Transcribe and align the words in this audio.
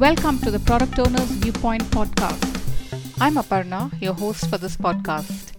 Welcome 0.00 0.40
to 0.40 0.50
the 0.50 0.58
Product 0.58 0.98
Owner's 0.98 1.30
Viewpoint 1.42 1.82
podcast. 1.84 2.42
I'm 3.18 3.36
Aparna, 3.36 3.90
your 3.98 4.12
host 4.12 4.50
for 4.50 4.58
this 4.58 4.76
podcast. 4.76 5.52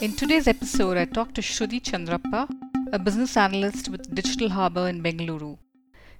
In 0.00 0.16
today's 0.16 0.48
episode, 0.48 0.96
I 0.96 1.04
talked 1.04 1.36
to 1.36 1.42
Shruti 1.42 1.80
Chandrappa, 1.80 2.48
a 2.92 2.98
business 2.98 3.36
analyst 3.36 3.88
with 3.88 4.12
Digital 4.12 4.48
Harbour 4.48 4.88
in 4.88 5.00
Bengaluru. 5.00 5.58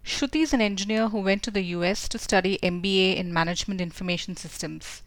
Shruti 0.05 0.43
is 0.43 0.53
an 0.53 0.61
engineer 0.61 1.09
who 1.09 1.19
went 1.19 1.43
to 1.43 1.51
the 1.51 1.65
US 1.75 2.09
to 2.11 2.19
study 2.19 2.61
MBA 2.63 3.17
in 3.17 3.33
Management 3.33 3.81
Information 3.81 4.37
Systems. 4.37 5.03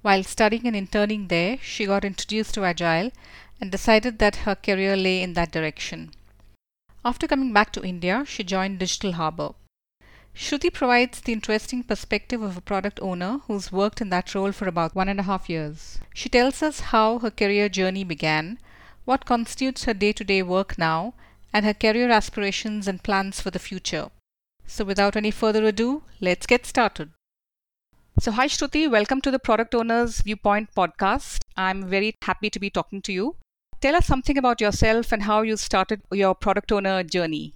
While 0.00 0.22
studying 0.22 0.66
and 0.66 0.74
interning 0.74 1.28
there, 1.28 1.58
she 1.60 1.84
got 1.84 2.06
introduced 2.06 2.54
to 2.54 2.64
Agile 2.64 3.10
and 3.60 3.70
decided 3.70 4.18
that 4.20 4.46
her 4.46 4.54
career 4.54 4.96
lay 4.96 5.20
in 5.20 5.34
that 5.34 5.52
direction. 5.52 6.12
After 7.04 7.28
coming 7.28 7.52
back 7.52 7.74
to 7.74 7.84
India, 7.84 8.24
she 8.26 8.42
joined 8.42 8.78
Digital 8.78 9.12
Harbour. 9.12 9.50
Shruti 10.34 10.72
provides 10.72 11.20
the 11.20 11.32
interesting 11.32 11.84
perspective 11.84 12.42
of 12.42 12.56
a 12.56 12.60
product 12.60 12.98
owner 13.00 13.38
who's 13.46 13.70
worked 13.70 14.00
in 14.00 14.08
that 14.10 14.34
role 14.34 14.50
for 14.50 14.66
about 14.66 14.92
one 14.92 15.08
and 15.08 15.20
a 15.20 15.22
half 15.22 15.48
years. 15.48 16.00
She 16.12 16.28
tells 16.28 16.64
us 16.64 16.80
how 16.80 17.20
her 17.20 17.30
career 17.30 17.68
journey 17.68 18.02
began, 18.02 18.58
what 19.04 19.24
constitutes 19.24 19.84
her 19.84 19.94
day 19.94 20.12
to 20.14 20.24
day 20.24 20.42
work 20.42 20.76
now, 20.76 21.14
and 21.52 21.64
her 21.64 21.74
career 21.74 22.10
aspirations 22.10 22.88
and 22.88 23.04
plans 23.04 23.40
for 23.40 23.52
the 23.52 23.60
future. 23.60 24.10
So, 24.66 24.84
without 24.84 25.14
any 25.14 25.30
further 25.30 25.64
ado, 25.64 26.02
let's 26.20 26.46
get 26.46 26.66
started. 26.66 27.12
So, 28.18 28.32
hi 28.32 28.46
Shruti, 28.48 28.90
welcome 28.90 29.20
to 29.20 29.30
the 29.30 29.38
Product 29.38 29.74
Owners 29.76 30.22
Viewpoint 30.22 30.74
podcast. 30.76 31.42
I'm 31.56 31.88
very 31.88 32.14
happy 32.22 32.50
to 32.50 32.58
be 32.58 32.70
talking 32.70 33.00
to 33.02 33.12
you. 33.12 33.36
Tell 33.80 33.94
us 33.94 34.06
something 34.06 34.36
about 34.36 34.60
yourself 34.60 35.12
and 35.12 35.22
how 35.22 35.42
you 35.42 35.56
started 35.56 36.02
your 36.12 36.34
product 36.34 36.72
owner 36.72 37.02
journey. 37.04 37.54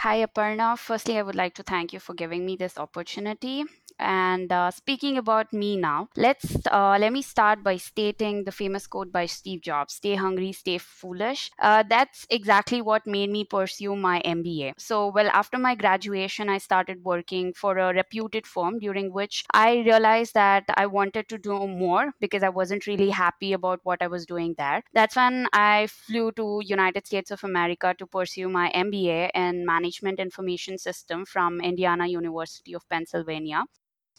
Hi, 0.00 0.18
Aparna. 0.24 0.78
Firstly, 0.78 1.18
I 1.18 1.22
would 1.22 1.34
like 1.34 1.54
to 1.54 1.62
thank 1.62 1.92
you 1.92 1.98
for 2.00 2.12
giving 2.14 2.44
me 2.44 2.54
this 2.56 2.78
opportunity. 2.78 3.64
And 3.98 4.52
uh, 4.52 4.70
speaking 4.70 5.16
about 5.16 5.54
me 5.54 5.74
now, 5.78 6.10
let's 6.16 6.54
uh, 6.70 6.98
let 7.00 7.14
me 7.14 7.22
start 7.22 7.62
by 7.62 7.78
stating 7.78 8.44
the 8.44 8.52
famous 8.52 8.86
quote 8.86 9.10
by 9.10 9.24
Steve 9.24 9.62
Jobs: 9.62 9.94
"Stay 9.94 10.14
hungry, 10.14 10.52
stay 10.52 10.76
foolish." 10.76 11.50
Uh, 11.58 11.82
that's 11.88 12.26
exactly 12.28 12.82
what 12.82 13.06
made 13.06 13.30
me 13.30 13.44
pursue 13.44 13.96
my 13.96 14.20
MBA. 14.20 14.74
So, 14.76 15.06
well, 15.08 15.30
after 15.32 15.56
my 15.56 15.74
graduation, 15.74 16.50
I 16.50 16.58
started 16.58 17.02
working 17.02 17.54
for 17.54 17.78
a 17.78 17.94
reputed 17.94 18.46
firm, 18.46 18.78
during 18.78 19.10
which 19.14 19.44
I 19.54 19.78
realized 19.86 20.34
that 20.34 20.64
I 20.74 20.84
wanted 20.86 21.30
to 21.30 21.38
do 21.38 21.66
more 21.66 22.12
because 22.20 22.42
I 22.42 22.50
wasn't 22.50 22.86
really 22.86 23.08
happy 23.08 23.54
about 23.54 23.80
what 23.82 24.02
I 24.02 24.08
was 24.08 24.26
doing 24.26 24.54
there. 24.58 24.82
That's 24.92 25.16
when 25.16 25.46
I 25.54 25.86
flew 25.86 26.32
to 26.32 26.60
United 26.62 27.06
States 27.06 27.30
of 27.30 27.42
America 27.44 27.94
to 27.98 28.06
pursue 28.06 28.50
my 28.50 28.68
MBA 28.74 29.30
in 29.34 29.64
Management 29.64 29.85
Information 29.94 30.78
System 30.78 31.24
from 31.24 31.60
Indiana 31.60 32.06
University 32.06 32.74
of 32.74 32.88
Pennsylvania. 32.88 33.64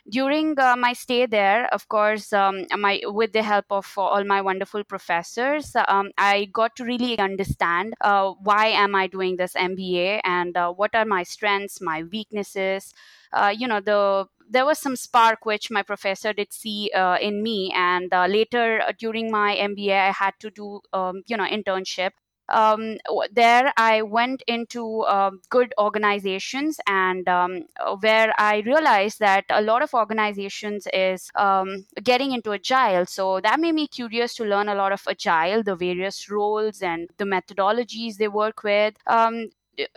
During 0.10 0.58
uh, 0.58 0.78
my 0.78 0.94
stay 0.94 1.26
there 1.26 1.68
of 1.73 1.90
course 1.90 2.32
um, 2.32 2.66
my 2.78 3.02
with 3.08 3.34
the 3.34 3.44
help 3.44 3.66
of 3.70 3.92
all 3.98 4.23
my 4.23 4.42
wonderful 4.42 4.86
professors 4.86 5.76
um, 5.90 6.12
i 6.18 6.45
got 6.54 6.78
to 6.78 6.86
really 6.86 7.20
understand 7.20 7.94
uh, 8.00 8.32
why 8.42 8.68
am 8.68 8.95
i 8.95 9.08
doing 9.08 9.36
this 9.36 9.54
mba 9.54 10.22
and 10.23 10.56
uh, 10.56 10.72
what 10.72 10.95
are 10.95 11.04
my 11.04 11.23
strengths 11.23 11.82
my 11.82 12.04
weaknesses. 12.04 12.94
Uh, 13.34 13.54
you 13.54 13.68
know 13.68 13.82
the 13.82 14.26
there 14.50 14.66
was 14.66 14.80
some 14.80 14.95
spark 14.95 15.45
which 15.45 15.70
my 15.70 15.84
professor 15.84 16.32
did 16.32 16.54
see 16.54 16.90
uh, 16.95 17.18
in 17.20 17.44
me 17.44 17.70
and 17.76 18.14
uh, 18.14 18.26
later 18.28 18.82
during 18.98 19.30
my 19.30 19.58
mba 19.58 20.08
i 20.08 20.12
had 20.12 20.34
to 20.40 20.50
do 20.50 20.80
um, 20.94 21.22
you 21.28 21.36
know 21.36 21.45
internship 21.45 22.12
um, 22.50 22.98
there 23.31 23.73
I 23.78 24.02
went 24.02 24.44
into 24.48 25.02
uh, 25.02 25.32
good 25.49 25.73
organizations 25.77 26.80
and 26.88 27.27
um, 27.27 27.66
where 27.99 28.33
I 28.38 28.60
realized 28.66 29.20
that 29.20 29.45
a 29.49 29.61
lot 29.61 29.82
of 29.82 29.94
organizations 29.94 30.88
is 30.94 31.30
um, 31.36 31.86
getting 32.04 32.32
into 32.32 32.54
agile. 32.54 33.05
So 33.05 33.39
that 33.42 33.60
made 33.60 33.76
me 33.76 33.88
curious 33.88 34.36
to 34.36 34.45
learn 34.45 34.70
a 34.70 34.76
lot 34.76 34.92
of 34.92 35.04
agile, 35.08 35.64
the 35.64 35.76
various 35.76 36.30
roles 36.30 36.82
and 36.82 37.10
the 37.17 37.26
methodologies 37.26 38.17
they 38.17 38.27
work 38.27 38.64
with. 38.64 38.95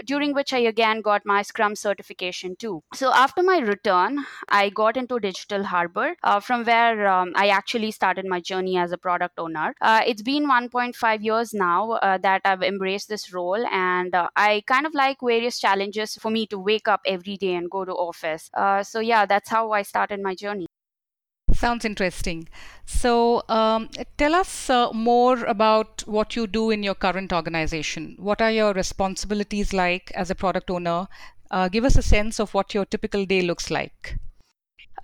During 0.04 0.34
which 0.34 0.52
I 0.52 0.58
again 0.58 1.00
got 1.00 1.24
my 1.24 1.42
Scrum 1.42 1.74
certification 1.74 2.56
too. 2.56 2.82
So 2.94 3.12
after 3.12 3.42
my 3.42 3.58
return, 3.58 4.26
I 4.48 4.68
got 4.70 4.96
into 4.96 5.18
Digital 5.18 5.64
Harbour, 5.64 6.16
uh, 6.22 6.40
from 6.40 6.64
where 6.64 7.08
um, 7.08 7.32
I 7.34 7.48
actually 7.48 7.90
started 7.90 8.26
my 8.26 8.40
journey 8.40 8.76
as 8.76 8.92
a 8.92 8.98
product 8.98 9.38
owner. 9.38 9.74
Uh, 9.80 10.02
it's 10.06 10.22
been 10.22 10.46
1.5 10.46 11.22
years 11.22 11.54
now 11.54 11.92
uh, 11.92 12.18
that 12.18 12.42
I've 12.44 12.62
embraced 12.62 13.08
this 13.08 13.32
role, 13.32 13.66
and 13.66 14.14
uh, 14.14 14.28
I 14.36 14.62
kind 14.66 14.86
of 14.86 14.94
like 14.94 15.18
various 15.22 15.58
challenges 15.58 16.16
for 16.16 16.30
me 16.30 16.46
to 16.48 16.58
wake 16.58 16.88
up 16.88 17.00
every 17.06 17.36
day 17.36 17.54
and 17.54 17.70
go 17.70 17.84
to 17.84 17.92
office. 17.92 18.50
Uh, 18.54 18.82
so 18.82 19.00
yeah, 19.00 19.26
that's 19.26 19.48
how 19.48 19.72
I 19.72 19.82
started 19.82 20.20
my 20.20 20.34
journey. 20.34 20.66
Sounds 21.60 21.84
interesting. 21.84 22.48
So, 22.86 23.42
um, 23.50 23.90
tell 24.16 24.34
us 24.34 24.70
uh, 24.70 24.90
more 24.94 25.44
about 25.44 26.02
what 26.06 26.34
you 26.34 26.46
do 26.46 26.70
in 26.70 26.82
your 26.82 26.94
current 26.94 27.34
organization. 27.34 28.16
What 28.18 28.40
are 28.40 28.50
your 28.50 28.72
responsibilities 28.72 29.74
like 29.74 30.10
as 30.14 30.30
a 30.30 30.34
product 30.34 30.70
owner? 30.70 31.06
Uh, 31.50 31.68
give 31.68 31.84
us 31.84 31.96
a 31.96 32.02
sense 32.02 32.40
of 32.40 32.54
what 32.54 32.72
your 32.72 32.86
typical 32.86 33.26
day 33.26 33.42
looks 33.42 33.70
like. 33.70 34.16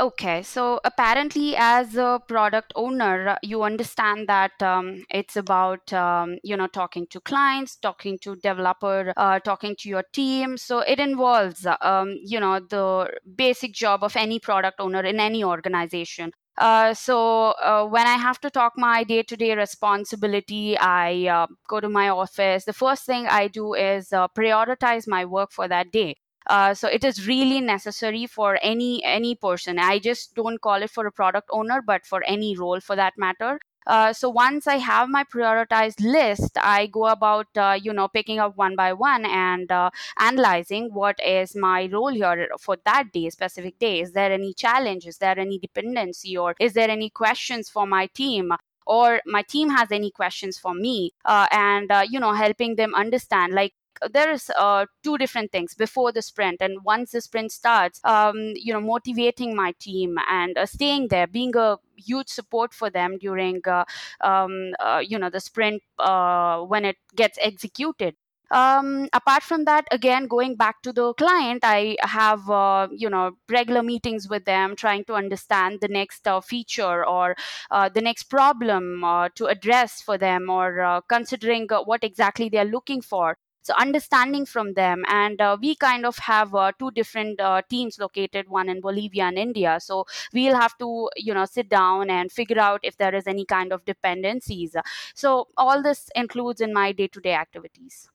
Okay, 0.01 0.43
so 0.43 0.81
apparently, 0.83 1.55
as 1.59 1.95
a 1.97 2.23
product 2.27 2.73
owner, 2.75 3.37
you 3.43 3.63
understand 3.63 4.27
that 4.29 4.63
um, 4.63 5.05
it's 5.11 5.37
about 5.37 5.93
um, 5.93 6.39
you 6.43 6.57
know 6.57 6.69
talking 6.69 7.07
to 7.11 7.21
clients, 7.21 7.77
talking 7.77 8.19
to 8.21 8.37
developer, 8.37 9.13
uh, 9.19 9.41
talking 9.41 9.77
to 9.81 9.91
your 9.91 10.05
team. 10.15 10.57
So 10.57 10.79
it 10.79 11.01
involves 11.01 11.67
um, 11.83 12.17
you 12.25 12.41
know 12.41 12.61
the 12.61 13.11
basic 13.37 13.75
job 13.75 14.03
of 14.03 14.17
any 14.17 14.39
product 14.39 14.81
owner 14.81 15.03
in 15.03 15.21
any 15.21 15.45
organization. 15.45 16.33
Uh, 16.59 16.95
so 16.95 17.51
uh, 17.63 17.87
when 17.87 18.07
I 18.07 18.15
have 18.17 18.41
to 18.41 18.51
talk 18.51 18.73
my 18.77 19.05
day-to-day 19.05 19.55
responsibility, 19.57 20.77
I 20.79 21.27
uh, 21.29 21.47
go 21.69 21.81
to 21.81 21.89
my 21.89 22.09
office. 22.09 22.65
The 22.65 22.73
first 22.73 23.05
thing 23.05 23.27
I 23.27 23.49
do 23.49 23.75
is 23.75 24.13
uh, 24.13 24.29
prioritize 24.29 25.07
my 25.07 25.25
work 25.27 25.53
for 25.53 25.69
that 25.69 25.93
day. 25.93 26.17
Uh, 26.49 26.73
so 26.75 26.89
it 26.89 27.05
is 27.05 27.27
really 27.27 27.61
necessary 27.61 28.27
for 28.27 28.59
any 28.63 29.03
any 29.05 29.35
person. 29.35 29.79
I 29.81 29.99
just 29.99 30.35
don't 30.35 30.61
call 30.61 30.81
it 30.83 30.91
for 30.91 31.07
a 31.07 31.13
product 31.13 31.49
owner, 31.53 31.83
but 31.83 32.07
for 32.07 32.23
any 32.25 32.57
role 32.57 32.81
for 32.81 32.97
that 32.97 33.15
matter. 33.19 33.59
Uh, 33.87 34.13
so 34.13 34.29
once 34.29 34.67
I 34.67 34.77
have 34.77 35.09
my 35.09 35.25
prioritized 35.25 36.01
list, 36.01 36.57
I 36.61 36.87
go 36.87 37.07
about 37.07 37.47
uh, 37.57 37.79
you 37.81 37.93
know 37.93 38.09
picking 38.09 38.39
up 38.39 38.57
one 38.57 38.77
by 38.77 38.93
one 38.93 39.25
and 39.25 39.71
uh, 39.71 39.91
analyzing 40.19 40.93
what 40.93 41.19
is 41.25 41.55
my 41.55 41.89
role 41.93 42.09
here 42.09 42.49
for 42.61 42.77
that 42.85 43.13
day, 43.13 43.31
specific 43.31 43.79
day. 43.79 44.01
Is 44.01 44.13
there 44.13 44.33
any 44.33 44.55
challenge? 44.55 45.07
Is 45.07 45.19
there 45.19 45.39
any 45.39 45.59
dependency, 45.59 46.37
or 46.37 46.55
is 46.61 46.73
there 46.73 46.91
any 46.91 47.11
questions 47.11 47.69
for 47.69 47.87
my 47.87 48.07
team? 48.07 48.53
or 48.89 49.21
my 49.27 49.43
team 49.43 49.69
has 49.69 49.91
any 49.91 50.11
questions 50.13 50.59
for 50.59 50.73
me 50.73 51.13
uh, 51.25 51.47
and 51.51 51.91
uh, 51.91 52.05
you 52.09 52.21
know 52.21 52.33
helping 52.33 52.77
them 52.77 52.95
understand 52.95 53.53
like 53.53 53.75
there's 54.13 54.51
uh, 54.51 54.87
two 55.03 55.19
different 55.19 55.53
things 55.53 55.75
before 55.75 56.13
the 56.13 56.23
sprint. 56.23 56.61
And 56.61 56.85
once 56.85 57.13
the 57.13 57.21
sprint 57.21 57.53
starts 57.53 58.01
um, 58.05 58.53
you 58.55 58.73
know 58.73 58.81
motivating 58.81 59.55
my 59.55 59.73
team 59.79 60.17
and 60.29 60.57
uh, 60.57 60.67
staying 60.67 61.09
there 61.09 61.27
being 61.27 61.57
a 61.57 61.79
huge 61.97 62.29
support 62.29 62.75
for 62.75 62.91
them 62.91 63.19
during 63.19 63.61
uh, 63.67 63.85
um, 64.21 64.73
uh, 64.81 65.03
you 65.07 65.19
know 65.19 65.31
the 65.31 65.41
sprint 65.41 65.83
uh, 65.99 66.61
when 66.61 66.85
it 66.85 66.97
gets 67.15 67.39
executed. 67.41 68.15
Um, 68.49 69.09
apart 69.13 69.43
from 69.43 69.65
that 69.65 69.89
again 69.91 70.29
going 70.29 70.55
back 70.55 70.81
to 70.83 70.93
the 70.93 71.13
client 71.15 71.63
i 71.65 71.97
have 72.03 72.49
uh, 72.49 72.87
you 72.93 73.11
know 73.11 73.33
regular 73.51 73.83
meetings 73.83 74.29
with 74.29 74.45
them 74.45 74.77
trying 74.77 75.05
to 75.07 75.15
understand 75.15 75.81
the 75.81 75.89
next 75.89 76.29
uh, 76.29 76.41
feature 76.41 77.05
or 77.05 77.35
uh, 77.73 77.89
the 77.89 78.01
next 78.01 78.31
problem 78.31 79.03
to 79.35 79.47
address 79.47 80.01
for 80.01 80.17
them 80.17 80.49
or 80.49 81.03
considering 81.09 81.67
what 81.87 82.05
exactly 82.05 82.49
they 82.49 82.59
are 82.59 82.65
looking 82.65 83.01
for 83.01 83.37
so 83.67 83.75
understanding 83.75 84.47
from 84.47 84.75
them. 84.75 85.05
And 85.09 85.41
uh, 85.41 85.57
we 85.61 85.75
kind 85.77 86.07
of 86.07 86.17
have 86.19 86.55
uh, 86.55 86.73
two 86.79 86.91
different 86.93 87.41
uh, 87.41 87.63
teams 87.69 87.99
located 87.99 88.49
one 88.49 88.69
in 88.69 88.81
bolivia 88.81 89.25
and 89.25 89.39
india. 89.39 89.79
So 89.81 90.05
we'll 90.33 90.57
have 90.57 90.77
to 90.79 91.11
you 91.17 91.35
know 91.35 91.45
sit 91.45 91.69
down 91.69 92.11
and 92.11 92.31
figure 92.33 92.61
out 92.61 92.81
if 92.83 92.97
there 92.97 93.15
is 93.15 93.27
any 93.27 93.45
kind 93.45 93.73
of 93.73 93.85
dependencies. 93.85 94.77
So 95.15 95.49
all 95.57 95.83
this 95.83 96.09
includes 96.15 96.61
in 96.61 96.73
my 96.73 96.93
day-to-day 96.93 97.35
activities 97.35 98.09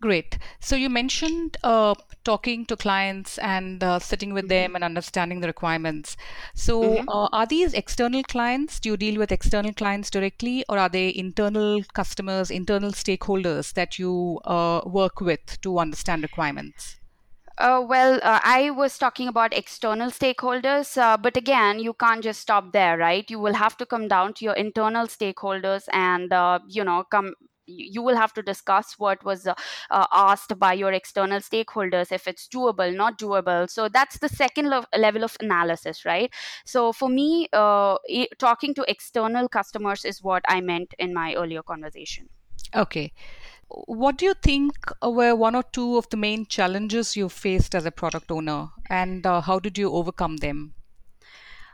Great. 0.00 0.38
So 0.60 0.76
you 0.76 0.88
mentioned 0.88 1.56
uh, 1.62 1.94
talking 2.24 2.66
to 2.66 2.76
clients 2.76 3.38
and 3.38 3.82
uh, 3.82 3.98
sitting 3.98 4.32
with 4.32 4.44
mm-hmm. 4.44 4.72
them 4.72 4.74
and 4.74 4.84
understanding 4.84 5.40
the 5.40 5.46
requirements. 5.46 6.16
So 6.54 6.82
mm-hmm. 6.82 7.08
uh, 7.08 7.28
are 7.32 7.46
these 7.46 7.74
external 7.74 8.22
clients? 8.22 8.80
Do 8.80 8.90
you 8.90 8.96
deal 8.96 9.18
with 9.18 9.32
external 9.32 9.72
clients 9.72 10.10
directly, 10.10 10.64
or 10.68 10.78
are 10.78 10.88
they 10.88 11.14
internal 11.14 11.82
customers, 11.94 12.50
internal 12.50 12.92
stakeholders 12.92 13.72
that 13.74 13.98
you 13.98 14.40
uh, 14.44 14.80
work 14.86 15.20
with 15.20 15.60
to 15.62 15.78
understand 15.78 16.22
requirements? 16.22 16.96
Uh, 17.58 17.84
well, 17.86 18.18
uh, 18.22 18.40
I 18.42 18.70
was 18.70 18.96
talking 18.96 19.28
about 19.28 19.52
external 19.52 20.10
stakeholders, 20.10 20.96
uh, 20.96 21.18
but 21.18 21.36
again, 21.36 21.78
you 21.78 21.92
can't 21.92 22.22
just 22.22 22.40
stop 22.40 22.72
there, 22.72 22.96
right? 22.96 23.30
You 23.30 23.38
will 23.38 23.52
have 23.52 23.76
to 23.76 23.84
come 23.84 24.08
down 24.08 24.32
to 24.34 24.46
your 24.46 24.54
internal 24.54 25.06
stakeholders 25.06 25.84
and, 25.92 26.32
uh, 26.32 26.60
you 26.66 26.84
know, 26.84 27.04
come 27.04 27.34
you 27.70 28.02
will 28.02 28.16
have 28.16 28.32
to 28.34 28.42
discuss 28.42 28.98
what 28.98 29.24
was 29.24 29.46
uh, 29.46 29.54
uh, 29.90 30.06
asked 30.12 30.58
by 30.58 30.72
your 30.72 30.92
external 30.92 31.40
stakeholders 31.40 32.12
if 32.12 32.26
it's 32.26 32.48
doable 32.48 32.94
not 32.94 33.18
doable. 33.18 33.68
So 33.68 33.88
that's 33.88 34.18
the 34.18 34.28
second 34.28 34.70
lo- 34.70 34.84
level 34.96 35.24
of 35.24 35.36
analysis 35.40 36.04
right? 36.04 36.32
So 36.64 36.92
for 36.92 37.08
me 37.08 37.48
uh, 37.52 37.96
talking 38.38 38.74
to 38.74 38.84
external 38.88 39.48
customers 39.48 40.04
is 40.04 40.22
what 40.22 40.44
i 40.48 40.60
meant 40.60 40.94
in 40.98 41.14
my 41.14 41.34
earlier 41.34 41.62
conversation. 41.62 42.28
Okay. 42.74 43.12
What 43.68 44.18
do 44.18 44.24
you 44.26 44.34
think 44.34 44.72
were 45.02 45.34
one 45.34 45.54
or 45.54 45.62
two 45.62 45.96
of 45.96 46.08
the 46.10 46.16
main 46.16 46.46
challenges 46.46 47.16
you 47.16 47.28
faced 47.28 47.74
as 47.74 47.86
a 47.86 47.92
product 47.92 48.30
owner? 48.30 48.68
And 48.88 49.26
uh, 49.26 49.40
how 49.40 49.58
did 49.60 49.78
you 49.78 49.90
overcome 49.92 50.38
them 50.38 50.74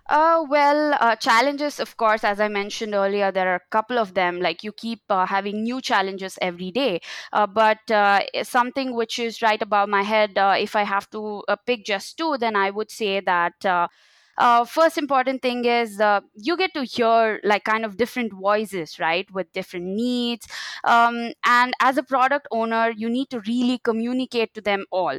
uh, 0.08 0.44
well, 0.48 0.94
uh, 1.00 1.16
challenges, 1.16 1.80
of 1.80 1.96
course, 1.96 2.22
as 2.24 2.40
I 2.40 2.48
mentioned 2.48 2.94
earlier, 2.94 3.32
there 3.32 3.48
are 3.52 3.56
a 3.56 3.68
couple 3.70 3.98
of 3.98 4.14
them. 4.14 4.40
Like 4.40 4.62
you 4.62 4.72
keep 4.72 5.02
uh, 5.10 5.26
having 5.26 5.62
new 5.62 5.80
challenges 5.80 6.38
every 6.40 6.70
day. 6.70 7.00
Uh, 7.32 7.46
but 7.46 7.90
uh, 7.90 8.20
something 8.42 8.94
which 8.94 9.18
is 9.18 9.42
right 9.42 9.60
above 9.60 9.88
my 9.88 10.02
head, 10.02 10.38
uh, 10.38 10.54
if 10.58 10.76
I 10.76 10.82
have 10.82 11.10
to 11.10 11.42
pick 11.66 11.84
just 11.84 12.16
two, 12.18 12.36
then 12.38 12.56
I 12.56 12.70
would 12.70 12.90
say 12.90 13.20
that. 13.20 13.88
Uh, 14.38 14.64
first 14.64 14.98
important 14.98 15.42
thing 15.42 15.64
is 15.64 16.00
uh, 16.00 16.20
you 16.34 16.56
get 16.56 16.74
to 16.74 16.84
hear 16.84 17.40
like 17.44 17.64
kind 17.64 17.84
of 17.84 17.96
different 17.96 18.32
voices 18.32 18.98
right 18.98 19.30
with 19.32 19.50
different 19.52 19.86
needs. 19.86 20.46
Um, 20.84 21.32
and 21.44 21.74
as 21.80 21.96
a 21.96 22.02
product 22.02 22.46
owner 22.50 22.90
you 22.90 23.08
need 23.08 23.30
to 23.30 23.40
really 23.40 23.78
communicate 23.78 24.54
to 24.54 24.60
them 24.60 24.84
all. 24.90 25.18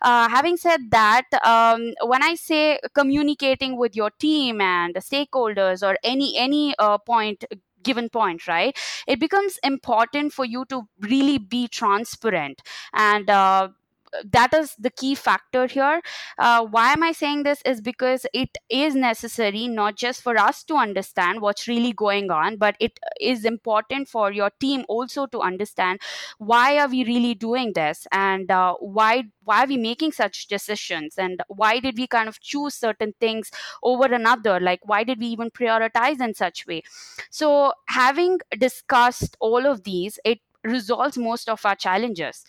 Uh, 0.00 0.28
having 0.28 0.56
said 0.56 0.90
that, 0.90 1.24
um, 1.44 1.92
when 2.02 2.22
I 2.22 2.36
say 2.36 2.78
communicating 2.94 3.76
with 3.76 3.96
your 3.96 4.10
team 4.10 4.60
and 4.60 4.94
stakeholders 4.96 5.82
or 5.86 5.96
any 6.04 6.36
any 6.38 6.74
uh, 6.78 6.98
point 6.98 7.44
given 7.82 8.08
point 8.08 8.46
right 8.48 8.76
it 9.06 9.20
becomes 9.20 9.58
important 9.62 10.32
for 10.32 10.44
you 10.44 10.64
to 10.66 10.88
really 11.00 11.38
be 11.38 11.68
transparent. 11.68 12.60
And 12.92 13.30
uh, 13.30 13.68
that 14.32 14.54
is 14.54 14.74
the 14.78 14.90
key 14.90 15.14
factor 15.14 15.66
here. 15.66 16.00
Uh, 16.38 16.64
why 16.66 16.92
am 16.92 17.02
I 17.02 17.12
saying 17.12 17.42
this? 17.42 17.62
Is 17.64 17.80
because 17.80 18.26
it 18.32 18.56
is 18.68 18.94
necessary 18.94 19.68
not 19.68 19.96
just 19.96 20.22
for 20.22 20.38
us 20.38 20.64
to 20.64 20.74
understand 20.76 21.40
what's 21.40 21.68
really 21.68 21.92
going 21.92 22.30
on, 22.30 22.56
but 22.56 22.76
it 22.80 22.98
is 23.20 23.44
important 23.44 24.08
for 24.08 24.32
your 24.32 24.50
team 24.60 24.84
also 24.88 25.26
to 25.26 25.40
understand 25.40 26.00
why 26.38 26.78
are 26.78 26.88
we 26.88 27.04
really 27.04 27.34
doing 27.34 27.72
this 27.74 28.06
and 28.12 28.50
uh, 28.50 28.74
why 28.80 29.24
why 29.44 29.64
are 29.64 29.66
we 29.66 29.76
making 29.78 30.12
such 30.12 30.46
decisions 30.46 31.14
and 31.16 31.42
why 31.48 31.80
did 31.80 31.96
we 31.96 32.06
kind 32.06 32.28
of 32.28 32.40
choose 32.40 32.74
certain 32.74 33.14
things 33.20 33.50
over 33.82 34.06
another 34.06 34.60
like 34.60 34.80
why 34.84 35.02
did 35.04 35.18
we 35.18 35.26
even 35.26 35.50
prioritize 35.50 36.20
in 36.20 36.34
such 36.34 36.66
way 36.66 36.82
so 37.30 37.72
having 37.88 38.38
discussed 38.58 39.36
all 39.40 39.66
of 39.66 39.84
these 39.84 40.18
it 40.24 40.40
resolves 40.64 41.16
most 41.16 41.48
of 41.48 41.64
our 41.64 41.76
challenges. 41.76 42.44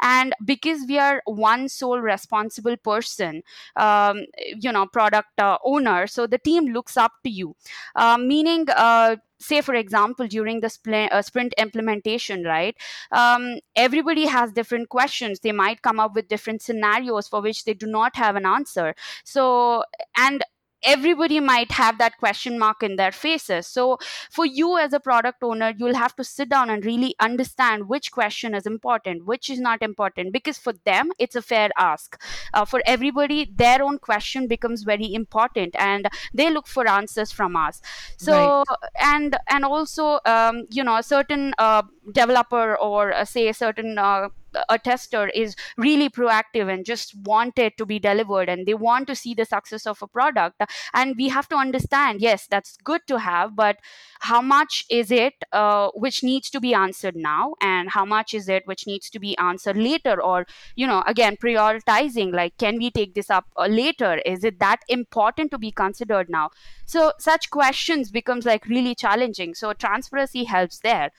And 0.00 0.34
because 0.44 0.84
we 0.88 0.98
are 0.98 1.22
one 1.24 1.68
sole 1.68 2.00
responsible 2.00 2.76
person 2.76 3.42
um, 3.76 4.24
you 4.60 4.72
know 4.72 4.86
product 4.86 5.38
uh, 5.38 5.58
owner 5.64 6.06
so 6.06 6.26
the 6.26 6.38
team 6.38 6.66
looks 6.66 6.96
up 6.96 7.12
to 7.24 7.30
you. 7.30 7.56
Uh, 7.94 8.18
meaning 8.18 8.66
uh, 8.76 9.16
say 9.38 9.60
for 9.60 9.74
example 9.74 10.26
during 10.26 10.60
the 10.60 10.68
sprint, 10.68 11.12
uh, 11.12 11.22
sprint 11.22 11.54
implementation 11.58 12.44
right? 12.44 12.76
Um, 13.12 13.58
everybody 13.76 14.26
has 14.26 14.52
different 14.52 14.88
questions. 14.88 15.40
They 15.40 15.52
might 15.52 15.82
come 15.82 16.00
up 16.00 16.14
with 16.14 16.28
different 16.28 16.62
scenarios 16.62 17.28
for 17.28 17.40
which 17.40 17.64
they 17.64 17.74
do 17.74 17.86
not 17.86 18.16
have 18.16 18.36
an 18.36 18.46
answer. 18.46 18.94
So 19.24 19.84
and 20.16 20.42
everybody 20.84 21.40
might 21.40 21.72
have 21.72 21.98
that 21.98 22.18
question 22.18 22.58
mark 22.58 22.82
in 22.82 22.96
their 22.96 23.12
faces. 23.12 23.66
So 23.66 23.98
for 24.30 24.46
you 24.46 24.78
as 24.78 24.92
a 24.92 25.00
product 25.00 25.42
owner 25.42 25.72
you'll 25.76 25.94
have 25.94 26.14
to 26.16 26.24
sit 26.24 26.48
down 26.48 26.70
and 26.70 26.84
really 26.84 27.14
understand 27.20 27.88
which 27.88 28.12
question 28.12 28.54
is 28.54 28.66
important 28.66 29.24
which 29.26 29.50
is 29.50 29.60
not 29.60 29.82
important 29.82 30.32
because 30.32 30.58
for 30.58 30.72
them 30.84 31.10
it's 31.18 31.36
a 31.36 31.42
fair 31.42 31.70
ask. 31.76 32.20
Uh, 32.52 32.64
for 32.64 32.82
everybody 32.86 33.50
their 33.56 33.82
own 33.82 33.98
question 33.98 34.46
becomes 34.46 34.82
very 34.82 35.12
important 35.14 35.74
and 35.78 36.08
they 36.32 36.50
look 36.50 36.66
for 36.66 36.88
answers 36.88 37.32
from 37.32 37.56
us. 37.56 37.80
So 38.16 38.64
right. 38.68 38.76
and 39.00 39.36
and 39.48 39.64
also 39.64 40.20
um, 40.24 40.66
you 40.70 40.84
know 40.84 40.96
a 40.96 41.02
certain 41.02 41.54
uh, 41.58 41.82
developer 42.12 42.76
or 42.76 43.12
uh, 43.12 43.24
say 43.24 43.48
a 43.48 43.54
certain 43.54 43.98
uh, 43.98 44.28
a 44.68 44.78
tester 44.78 45.28
is 45.28 45.56
really 45.76 46.08
proactive 46.08 46.72
and 46.72 46.84
just 46.84 47.14
want 47.24 47.58
it 47.58 47.76
to 47.78 47.86
be 47.86 47.98
delivered 47.98 48.48
and 48.48 48.66
they 48.66 48.74
want 48.74 49.06
to 49.08 49.14
see 49.14 49.34
the 49.34 49.44
success 49.44 49.86
of 49.86 50.02
a 50.02 50.06
product. 50.06 50.62
And 50.92 51.14
we 51.16 51.28
have 51.28 51.48
to 51.48 51.56
understand 51.56 52.20
yes 52.20 52.46
that's 52.46 52.76
good 52.84 53.02
to 53.06 53.18
have 53.18 53.56
but 53.56 53.78
how 54.20 54.40
much 54.40 54.84
is 54.90 55.10
it 55.10 55.34
uh, 55.52 55.88
which 55.94 56.22
needs 56.22 56.50
to 56.50 56.60
be 56.60 56.74
answered 56.74 57.16
now 57.16 57.54
and 57.60 57.90
how 57.90 58.04
much 58.04 58.34
is 58.34 58.48
it 58.48 58.66
which 58.66 58.86
needs 58.86 59.10
to 59.10 59.18
be 59.18 59.36
answered 59.38 59.76
later? 59.76 60.22
Or 60.22 60.46
you 60.76 60.86
know 60.86 61.02
again 61.06 61.36
prioritizing 61.36 62.32
like 62.32 62.56
can 62.58 62.78
we 62.78 62.90
take 62.90 63.14
this 63.14 63.30
up 63.30 63.46
uh, 63.56 63.66
later? 63.66 64.20
Is 64.24 64.44
it 64.44 64.58
that 64.60 64.80
important 64.88 65.50
to 65.50 65.58
be 65.58 65.70
considered 65.70 66.28
now? 66.28 66.50
So 66.86 67.12
such 67.18 67.50
questions 67.50 68.10
becomes 68.10 68.44
like 68.46 68.66
really 68.66 68.94
challenging. 68.94 69.54
So 69.54 69.72
transparency 69.72 70.44
helps 70.44 70.78
there. 70.80 71.10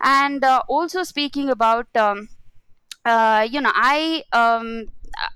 And 0.00 0.44
uh, 0.44 0.62
also 0.68 1.02
speaking 1.02 1.48
about 1.48 1.86
um, 1.96 2.28
uh, 3.06 3.48
you 3.50 3.60
know 3.62 3.72
i 3.74 4.22
um, 4.32 4.86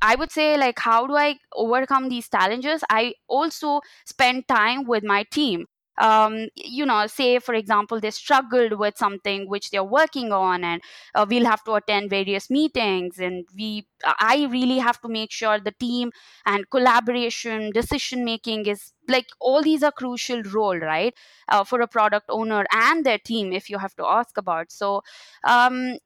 I 0.02 0.14
would 0.14 0.31
say 0.31 0.58
like 0.58 0.78
how 0.78 1.06
do 1.06 1.17
I 1.17 1.37
overcome 1.55 2.11
these 2.11 2.28
challenges? 2.28 2.84
I 2.90 3.14
also 3.28 3.81
spend 4.05 4.46
time 4.46 4.84
with 4.87 5.05
my 5.05 5.22
team 5.25 5.67
um, 5.99 6.49
you 6.56 6.87
know, 6.87 7.06
say 7.08 7.38
for 7.40 7.55
example, 7.55 8.00
they 8.00 8.11
struggled 8.11 8.78
with 8.78 8.96
something 8.96 9.49
which 9.50 9.70
they're 9.70 9.84
working 9.84 10.32
on, 10.32 10.64
and 10.64 10.81
uh, 11.14 11.26
we'll 11.28 11.44
have 11.44 11.62
to 11.64 11.75
attend 11.75 12.08
various 12.08 12.49
meetings, 12.49 13.19
and 13.19 13.44
we, 13.55 13.87
I 14.06 14.49
really 14.50 14.78
have 14.78 14.99
to 15.02 15.08
make 15.08 15.31
sure 15.31 15.61
the 15.61 15.72
team 15.72 16.11
and 16.46 16.70
collaboration, 16.70 17.70
decision 17.72 18.25
making 18.25 18.64
is 18.64 18.94
like 19.08 19.26
all 19.40 19.62
these 19.62 19.82
are 19.82 19.93
crucial 19.93 20.43
role, 20.44 20.78
right, 20.78 21.12
uh, 21.49 21.64
for 21.64 21.82
a 21.82 21.88
product 21.88 22.26
owner 22.31 22.64
and 22.72 23.05
their 23.05 23.19
team. 23.19 23.52
If 23.52 23.69
you 23.69 23.76
have 23.76 23.94
to 23.96 24.06
ask 24.06 24.38
about, 24.38 24.72
so 24.72 25.02
um, 25.44 25.99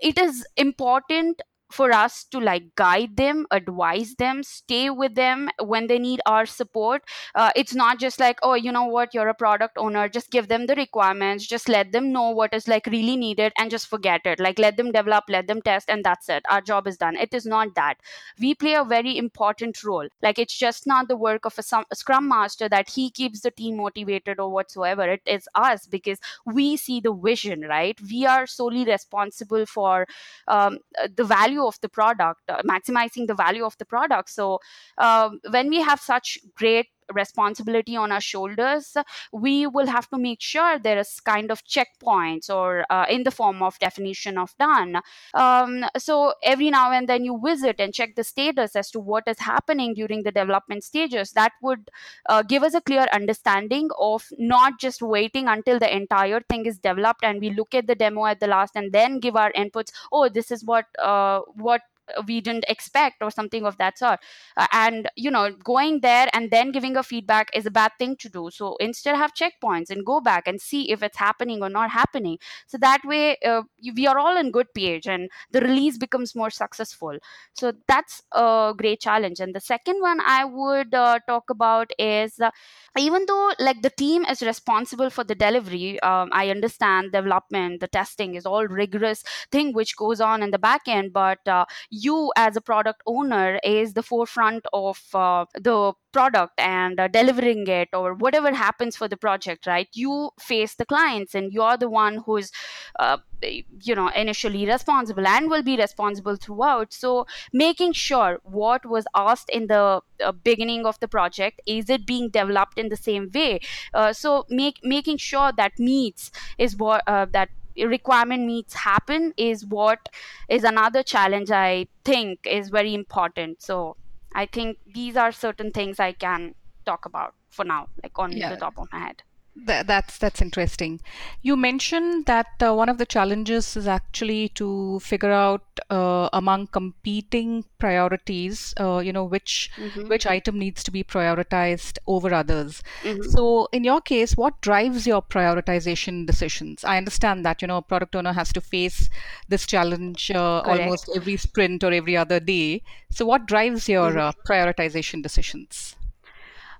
it 0.00 0.18
is 0.18 0.46
important 0.56 1.40
for 1.72 1.92
us 1.92 2.24
to 2.24 2.40
like 2.40 2.74
guide 2.74 3.16
them 3.16 3.46
advise 3.50 4.14
them 4.16 4.42
stay 4.42 4.90
with 4.90 5.14
them 5.14 5.48
when 5.62 5.86
they 5.86 5.98
need 5.98 6.20
our 6.26 6.46
support. 6.46 7.02
Uh, 7.34 7.50
it's 7.56 7.74
not 7.74 7.98
just 7.98 8.18
like 8.20 8.38
oh 8.42 8.54
you 8.54 8.72
know 8.72 8.84
what? 8.84 9.14
You're 9.14 9.28
a 9.28 9.34
product 9.34 9.76
owner. 9.78 10.08
Just 10.08 10.30
give 10.30 10.48
them 10.48 10.66
the 10.66 10.74
requirements. 10.74 11.46
Just 11.46 11.68
let 11.68 11.92
them 11.92 12.12
know 12.12 12.30
what 12.30 12.54
is 12.54 12.68
like 12.68 12.86
really 12.86 13.16
needed 13.16 13.52
and 13.58 13.70
just 13.70 13.86
forget 13.88 14.22
it. 14.24 14.40
Like 14.40 14.58
let 14.58 14.76
them 14.76 14.92
develop 14.92 15.24
let 15.28 15.46
them 15.46 15.62
test 15.62 15.88
and 15.88 16.04
that's 16.04 16.28
it. 16.28 16.44
Our 16.48 16.60
job 16.60 16.86
is 16.86 16.96
done. 16.96 17.16
It 17.16 17.32
is 17.34 17.46
not 17.46 17.74
that. 17.74 17.96
We 18.40 18.54
play 18.54 18.74
a 18.74 18.84
very 18.84 19.16
important 19.16 19.82
role. 19.84 20.08
Like 20.22 20.38
it's 20.38 20.56
just 20.56 20.86
not 20.86 21.08
the 21.08 21.16
work 21.16 21.44
of 21.44 21.58
a, 21.58 21.62
scrum 21.94 22.28
master 22.28 22.68
that 22.68 22.88
he 22.90 23.10
keeps 23.10 23.40
the 23.40 23.50
team 23.50 23.76
motivated 23.76 24.38
or 24.40 24.50
whatsoever. 24.50 25.08
It 25.08 25.22
is 25.26 25.48
us 25.54 25.86
because 25.86 26.18
we 26.46 26.76
see 26.76 27.00
the 27.00 27.12
vision 27.12 27.62
right? 27.62 27.98
We 28.10 28.26
are 28.26 28.46
solely 28.46 28.84
responsible 28.84 29.66
for 29.66 30.06
um, 30.48 30.78
the 31.14 31.24
value 31.24 31.59
value 31.60 31.68
of 31.68 31.80
the 31.80 31.88
product, 31.88 32.40
uh, 32.48 32.62
maximizing 32.62 33.26
the 33.26 33.34
value 33.34 33.64
of 33.64 33.76
the 33.78 33.84
product. 33.84 34.30
So 34.30 34.58
um, 34.98 35.40
when 35.50 35.68
we 35.68 35.82
have 35.82 36.00
such 36.00 36.38
great 36.54 36.86
responsibility 37.12 37.96
on 37.96 38.12
our 38.12 38.20
shoulders 38.20 38.96
we 39.32 39.66
will 39.66 39.86
have 39.86 40.08
to 40.10 40.18
make 40.18 40.40
sure 40.40 40.78
there 40.78 40.98
is 40.98 41.20
kind 41.20 41.50
of 41.50 41.64
checkpoints 41.64 42.50
or 42.50 42.84
uh, 42.90 43.06
in 43.08 43.22
the 43.22 43.30
form 43.30 43.62
of 43.62 43.78
definition 43.78 44.38
of 44.38 44.54
done. 44.58 45.00
Um, 45.34 45.84
so 45.96 46.34
every 46.42 46.70
now 46.70 46.92
and 46.92 47.08
then 47.08 47.24
you 47.24 47.40
visit 47.44 47.76
and 47.78 47.94
check 47.94 48.16
the 48.16 48.24
status 48.24 48.76
as 48.76 48.90
to 48.92 49.00
what 49.00 49.24
is 49.26 49.38
happening 49.38 49.94
during 49.94 50.22
the 50.22 50.32
development 50.32 50.84
stages. 50.84 51.32
That 51.32 51.52
would 51.62 51.90
uh, 52.28 52.42
give 52.42 52.62
us 52.62 52.74
a 52.74 52.80
clear 52.80 53.06
understanding 53.12 53.88
of 53.98 54.26
not 54.38 54.78
just 54.80 55.02
waiting 55.02 55.48
until 55.48 55.78
the 55.78 55.94
entire 55.94 56.40
thing 56.40 56.66
is 56.66 56.78
developed 56.78 57.24
and 57.24 57.40
we 57.40 57.50
look 57.50 57.74
at 57.74 57.86
the 57.86 57.94
demo 57.94 58.26
at 58.26 58.40
the 58.40 58.46
last 58.46 58.76
and 58.76 58.92
then 58.92 59.18
give 59.20 59.36
our 59.36 59.52
inputs 59.52 59.92
oh 60.12 60.28
this 60.28 60.50
is 60.50 60.64
what 60.64 60.86
uh, 60.98 61.40
what 61.54 61.82
we 62.26 62.40
didn't 62.40 62.64
expect 62.68 63.22
or 63.22 63.30
something 63.30 63.64
of 63.64 63.76
that 63.78 63.98
sort. 63.98 64.20
Uh, 64.56 64.66
and 64.72 65.08
you 65.16 65.30
know 65.30 65.50
going 65.64 66.00
there 66.00 66.28
and 66.32 66.50
then 66.50 66.72
giving 66.72 66.96
a 66.96 67.02
feedback 67.02 67.50
is 67.54 67.66
a 67.66 67.70
bad 67.70 67.92
thing 67.98 68.16
to 68.16 68.28
do. 68.28 68.50
So 68.52 68.76
instead 68.76 69.16
have 69.16 69.32
checkpoints 69.34 69.90
and 69.90 70.04
go 70.04 70.20
back 70.20 70.46
and 70.46 70.60
see 70.60 70.90
if 70.90 71.02
it's 71.02 71.16
happening 71.18 71.62
or 71.62 71.68
not 71.68 71.90
happening. 71.90 72.38
So 72.66 72.78
that 72.78 73.00
way 73.04 73.36
uh, 73.44 73.62
we 73.94 74.06
are 74.06 74.18
all 74.18 74.36
in 74.36 74.50
good 74.50 74.72
page 74.74 75.06
and 75.06 75.30
the 75.50 75.60
release 75.60 75.98
becomes 75.98 76.34
more 76.34 76.50
successful. 76.50 77.18
So 77.54 77.72
that's 77.86 78.22
a 78.32 78.74
great 78.76 79.00
challenge. 79.00 79.40
And 79.40 79.54
the 79.54 79.60
second 79.60 80.00
one 80.00 80.20
i 80.20 80.44
would 80.44 80.94
uh, 80.94 81.18
talk 81.26 81.50
about 81.50 81.90
is 81.98 82.38
uh, 82.40 82.50
even 82.98 83.24
though 83.26 83.52
like 83.58 83.82
the 83.82 83.90
team 83.90 84.24
is 84.24 84.42
responsible 84.42 85.10
for 85.10 85.24
the 85.24 85.34
delivery 85.34 86.00
um, 86.00 86.28
i 86.32 86.48
understand 86.50 87.12
development 87.12 87.80
the 87.80 87.88
testing 87.88 88.34
is 88.34 88.46
all 88.46 88.66
rigorous 88.66 89.22
thing 89.52 89.72
which 89.72 89.96
goes 89.96 90.20
on 90.20 90.42
in 90.42 90.50
the 90.50 90.58
back 90.58 90.82
end 90.86 91.12
but 91.12 91.46
uh, 91.46 91.64
you 92.04 92.32
as 92.36 92.56
a 92.56 92.60
product 92.60 93.02
owner 93.06 93.58
is 93.62 93.94
the 93.94 94.02
forefront 94.02 94.64
of 94.72 95.00
uh, 95.14 95.44
the 95.54 95.92
product 96.12 96.52
and 96.58 96.98
uh, 96.98 97.08
delivering 97.08 97.66
it 97.66 97.88
or 97.92 98.14
whatever 98.14 98.52
happens 98.52 98.96
for 98.96 99.08
the 99.08 99.16
project 99.16 99.66
right? 99.66 99.88
You 99.92 100.30
face 100.40 100.74
the 100.74 100.86
clients 100.86 101.34
and 101.34 101.52
you're 101.52 101.76
the 101.76 101.88
one 101.88 102.22
who's 102.26 102.50
uh, 102.98 103.18
you 103.42 103.94
know 103.94 104.08
initially 104.08 104.66
responsible 104.66 105.26
and 105.26 105.50
will 105.50 105.62
be 105.62 105.76
responsible 105.76 106.36
throughout. 106.36 106.92
So 106.92 107.26
making 107.52 107.92
sure 107.92 108.40
what 108.42 108.84
was 108.86 109.04
asked 109.14 109.50
in 109.50 109.66
the 109.66 110.00
uh, 110.24 110.32
beginning 110.32 110.86
of 110.86 110.98
the 111.00 111.08
project 111.08 111.60
is 111.66 111.88
it 111.88 112.06
being 112.06 112.30
developed 112.30 112.78
in 112.78 112.88
the 112.88 112.96
same 112.96 113.30
way? 113.34 113.60
Uh, 113.94 114.12
so 114.12 114.46
make 114.48 114.80
making 114.82 115.18
sure 115.18 115.52
that 115.56 115.78
meets 115.78 116.30
is 116.58 116.76
what 116.76 117.02
uh, 117.06 117.26
that 117.32 117.50
requirement 117.88 118.44
meets 118.44 118.74
happen 118.74 119.32
is 119.36 119.64
what 119.66 120.08
is 120.48 120.64
another 120.64 121.02
challenge 121.02 121.50
i 121.50 121.86
think 122.04 122.38
is 122.44 122.68
very 122.68 122.94
important 122.94 123.62
so 123.62 123.96
i 124.34 124.46
think 124.46 124.78
these 124.94 125.16
are 125.16 125.32
certain 125.32 125.70
things 125.70 126.00
i 126.00 126.12
can 126.12 126.54
talk 126.84 127.04
about 127.06 127.34
for 127.50 127.64
now 127.64 127.88
like 128.02 128.18
on 128.18 128.32
yeah. 128.32 128.50
the 128.50 128.56
top 128.56 128.78
of 128.78 128.86
my 128.92 128.98
head 128.98 129.22
Th- 129.66 129.84
that's 129.84 130.16
that's 130.18 130.40
interesting. 130.40 131.00
You 131.42 131.56
mentioned 131.56 132.26
that 132.26 132.46
uh, 132.62 132.72
one 132.72 132.88
of 132.88 132.98
the 132.98 133.04
challenges 133.04 133.76
is 133.76 133.88
actually 133.88 134.50
to 134.50 135.00
figure 135.00 135.32
out 135.32 135.64
uh, 135.90 136.28
among 136.32 136.68
competing 136.68 137.64
priorities, 137.78 138.72
uh, 138.78 138.98
you 138.98 139.12
know, 139.12 139.24
which 139.24 139.70
mm-hmm. 139.76 140.06
which 140.06 140.24
item 140.24 140.58
needs 140.58 140.84
to 140.84 140.92
be 140.92 141.02
prioritized 141.02 141.98
over 142.06 142.32
others. 142.32 142.82
Mm-hmm. 143.02 143.22
So, 143.30 143.68
in 143.72 143.82
your 143.82 144.00
case, 144.00 144.36
what 144.36 144.60
drives 144.60 145.04
your 145.04 145.20
prioritization 145.20 146.26
decisions? 146.26 146.84
I 146.84 146.96
understand 146.96 147.44
that 147.44 147.60
you 147.60 147.66
know 147.66 147.78
a 147.78 147.82
product 147.82 148.14
owner 148.14 148.32
has 148.32 148.52
to 148.52 148.60
face 148.60 149.10
this 149.48 149.66
challenge 149.66 150.30
uh, 150.30 150.60
almost 150.60 151.10
every 151.16 151.36
sprint 151.36 151.82
or 151.82 151.92
every 151.92 152.16
other 152.16 152.38
day. 152.38 152.82
So, 153.10 153.26
what 153.26 153.46
drives 153.46 153.88
your 153.88 154.10
mm-hmm. 154.10 154.18
Uh, 154.20 154.32
prioritization 154.46 155.22
decisions? 155.22 155.96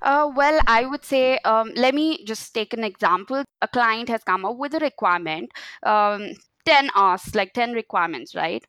Uh, 0.02 0.30
well, 0.35 0.61
I 0.66 0.87
would 0.87 1.04
say, 1.04 1.38
um, 1.45 1.73
let 1.76 1.95
me 1.95 2.25
just 2.25 2.54
take 2.54 2.73
an 2.73 2.85
example. 2.85 3.45
A 3.61 3.69
client 3.69 4.09
has 4.09 4.25
come 4.25 4.45
up 4.45 4.57
with 4.57 4.75
a 4.75 4.78
requirement, 4.78 5.50
um, 5.83 6.33
10 6.64 6.90
asks, 6.95 7.35
like 7.35 7.52
10 7.52 7.73
requirements, 7.73 8.35
right? 8.35 8.64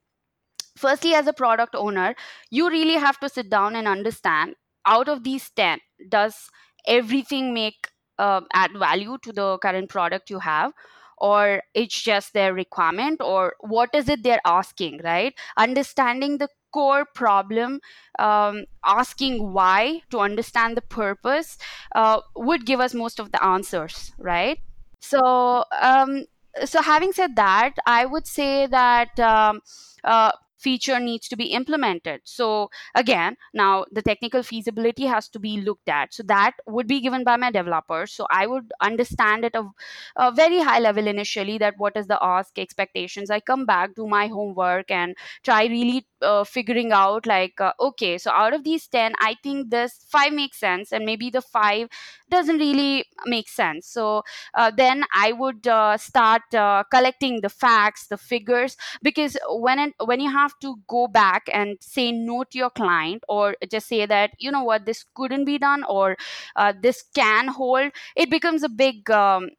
Firstly, 0.77 1.13
as 1.13 1.27
a 1.27 1.33
product 1.33 1.75
owner, 1.75 2.15
you 2.49 2.69
really 2.69 2.95
have 2.95 3.19
to 3.19 3.29
sit 3.29 3.49
down 3.49 3.75
and 3.75 3.87
understand 3.87 4.55
out 4.85 5.07
of 5.07 5.23
these 5.23 5.49
10, 5.51 5.79
does 6.09 6.49
everything 6.87 7.53
make 7.53 7.89
uh, 8.19 8.41
add 8.53 8.71
value 8.77 9.17
to 9.23 9.31
the 9.31 9.57
current 9.59 9.89
product 9.89 10.29
you 10.29 10.39
have? 10.39 10.73
or 11.17 11.61
it's 11.75 12.01
just 12.01 12.33
their 12.33 12.53
requirement 12.53 13.21
or 13.21 13.53
what 13.59 13.89
is 13.93 14.09
it 14.09 14.23
they're 14.23 14.41
asking 14.45 14.99
right 15.03 15.35
understanding 15.57 16.39
the 16.39 16.47
core 16.71 17.05
problem 17.05 17.79
um, 18.19 18.65
asking 18.85 19.53
why 19.53 20.01
to 20.09 20.19
understand 20.19 20.77
the 20.77 20.81
purpose 20.81 21.57
uh, 21.95 22.21
would 22.35 22.65
give 22.65 22.79
us 22.79 22.93
most 22.93 23.19
of 23.19 23.31
the 23.31 23.43
answers 23.43 24.11
right? 24.17 24.59
So 24.99 25.65
um, 25.81 26.25
so 26.65 26.81
having 26.81 27.13
said 27.13 27.35
that 27.35 27.73
i 27.85 28.05
would 28.05 28.27
say 28.27 28.67
that 28.67 29.17
um, 29.19 29.61
uh, 30.03 30.31
feature 30.61 30.99
needs 30.99 31.27
to 31.29 31.35
be 31.35 31.45
implemented. 31.45 32.21
So 32.23 32.69
again, 32.95 33.37
now 33.53 33.85
the 33.91 34.01
technical 34.01 34.43
feasibility 34.43 35.05
has 35.05 35.29
to 35.29 35.39
be 35.39 35.61
looked 35.61 35.89
at. 35.89 36.13
So 36.13 36.23
that 36.23 36.53
would 36.67 36.87
be 36.87 37.01
given 37.01 37.23
by 37.23 37.37
my 37.37 37.51
developers. 37.51 38.11
So 38.13 38.27
I 38.29 38.47
would 38.47 38.71
understand 38.81 39.45
at 39.45 39.55
a, 39.55 39.69
a 40.15 40.31
very 40.31 40.59
high 40.61 40.79
level 40.79 41.07
initially 41.07 41.57
that 41.59 41.75
what 41.77 41.97
is 41.97 42.07
the 42.07 42.19
ask 42.21 42.57
expectations. 42.59 43.29
I 43.29 43.39
come 43.39 43.65
back, 43.65 43.95
do 43.95 44.07
my 44.07 44.27
homework, 44.27 44.91
and 44.91 45.15
try 45.43 45.65
really 45.65 46.05
uh, 46.21 46.43
figuring 46.43 46.91
out 46.91 47.25
like 47.25 47.59
uh, 47.59 47.73
okay 47.79 48.17
so 48.17 48.29
out 48.31 48.53
of 48.53 48.63
these 48.63 48.87
10 48.87 49.13
i 49.19 49.35
think 49.41 49.71
this 49.71 50.05
5 50.07 50.31
makes 50.33 50.59
sense 50.59 50.91
and 50.91 51.03
maybe 51.03 51.31
the 51.31 51.41
5 51.41 51.87
doesn't 52.29 52.59
really 52.59 53.05
make 53.25 53.49
sense 53.49 53.87
so 53.87 54.21
uh, 54.53 54.69
then 54.69 55.03
i 55.15 55.31
would 55.31 55.65
uh, 55.67 55.97
start 55.97 56.43
uh, 56.53 56.83
collecting 56.91 57.41
the 57.41 57.49
facts 57.49 58.05
the 58.07 58.17
figures 58.17 58.77
because 59.01 59.35
when 59.49 59.79
it, 59.79 59.93
when 60.05 60.19
you 60.19 60.29
have 60.29 60.50
to 60.61 60.75
go 60.87 61.07
back 61.07 61.43
and 61.53 61.77
say 61.81 62.11
no 62.11 62.43
to 62.43 62.57
your 62.57 62.69
client 62.69 63.23
or 63.29 63.55
just 63.69 63.87
say 63.87 64.05
that 64.05 64.31
you 64.39 64.51
know 64.51 64.63
what? 64.63 64.85
This 64.85 65.05
couldn't 65.15 65.45
be 65.45 65.57
done 65.57 65.83
or 65.87 66.17
uh, 66.55 66.73
this 66.81 67.03
can 67.15 67.47
hold 67.47 67.91
it 68.15 68.29
becomes 68.29 68.63
a 68.63 68.69
big 68.69 69.09
um, 69.11 69.49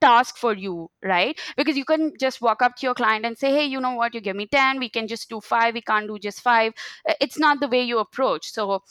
task 0.00 0.36
for 0.36 0.54
you 0.54 0.90
right? 1.02 1.38
Because 1.56 1.76
you 1.76 1.84
can 1.84 2.12
just 2.18 2.40
walk 2.40 2.62
up 2.62 2.76
to 2.76 2.86
your 2.86 2.94
client 2.94 3.24
and 3.24 3.36
say 3.36 3.52
hey 3.52 3.64
you 3.64 3.80
know 3.80 3.94
what? 3.94 4.14
You 4.14 4.20
give 4.20 4.36
me 4.36 4.46
10 4.46 4.78
we 4.78 4.88
can 4.88 5.06
just 5.08 5.28
do 5.28 5.40
5 5.40 5.74
we 5.74 5.82
can't 5.82 6.06
do 6.06 6.18
just 6.18 6.40
5 6.40 6.72
it's 7.20 7.38
not 7.38 7.60
the 7.60 7.68
way 7.68 7.82
you 7.82 7.98
approach. 7.98 8.50
So 8.52 8.82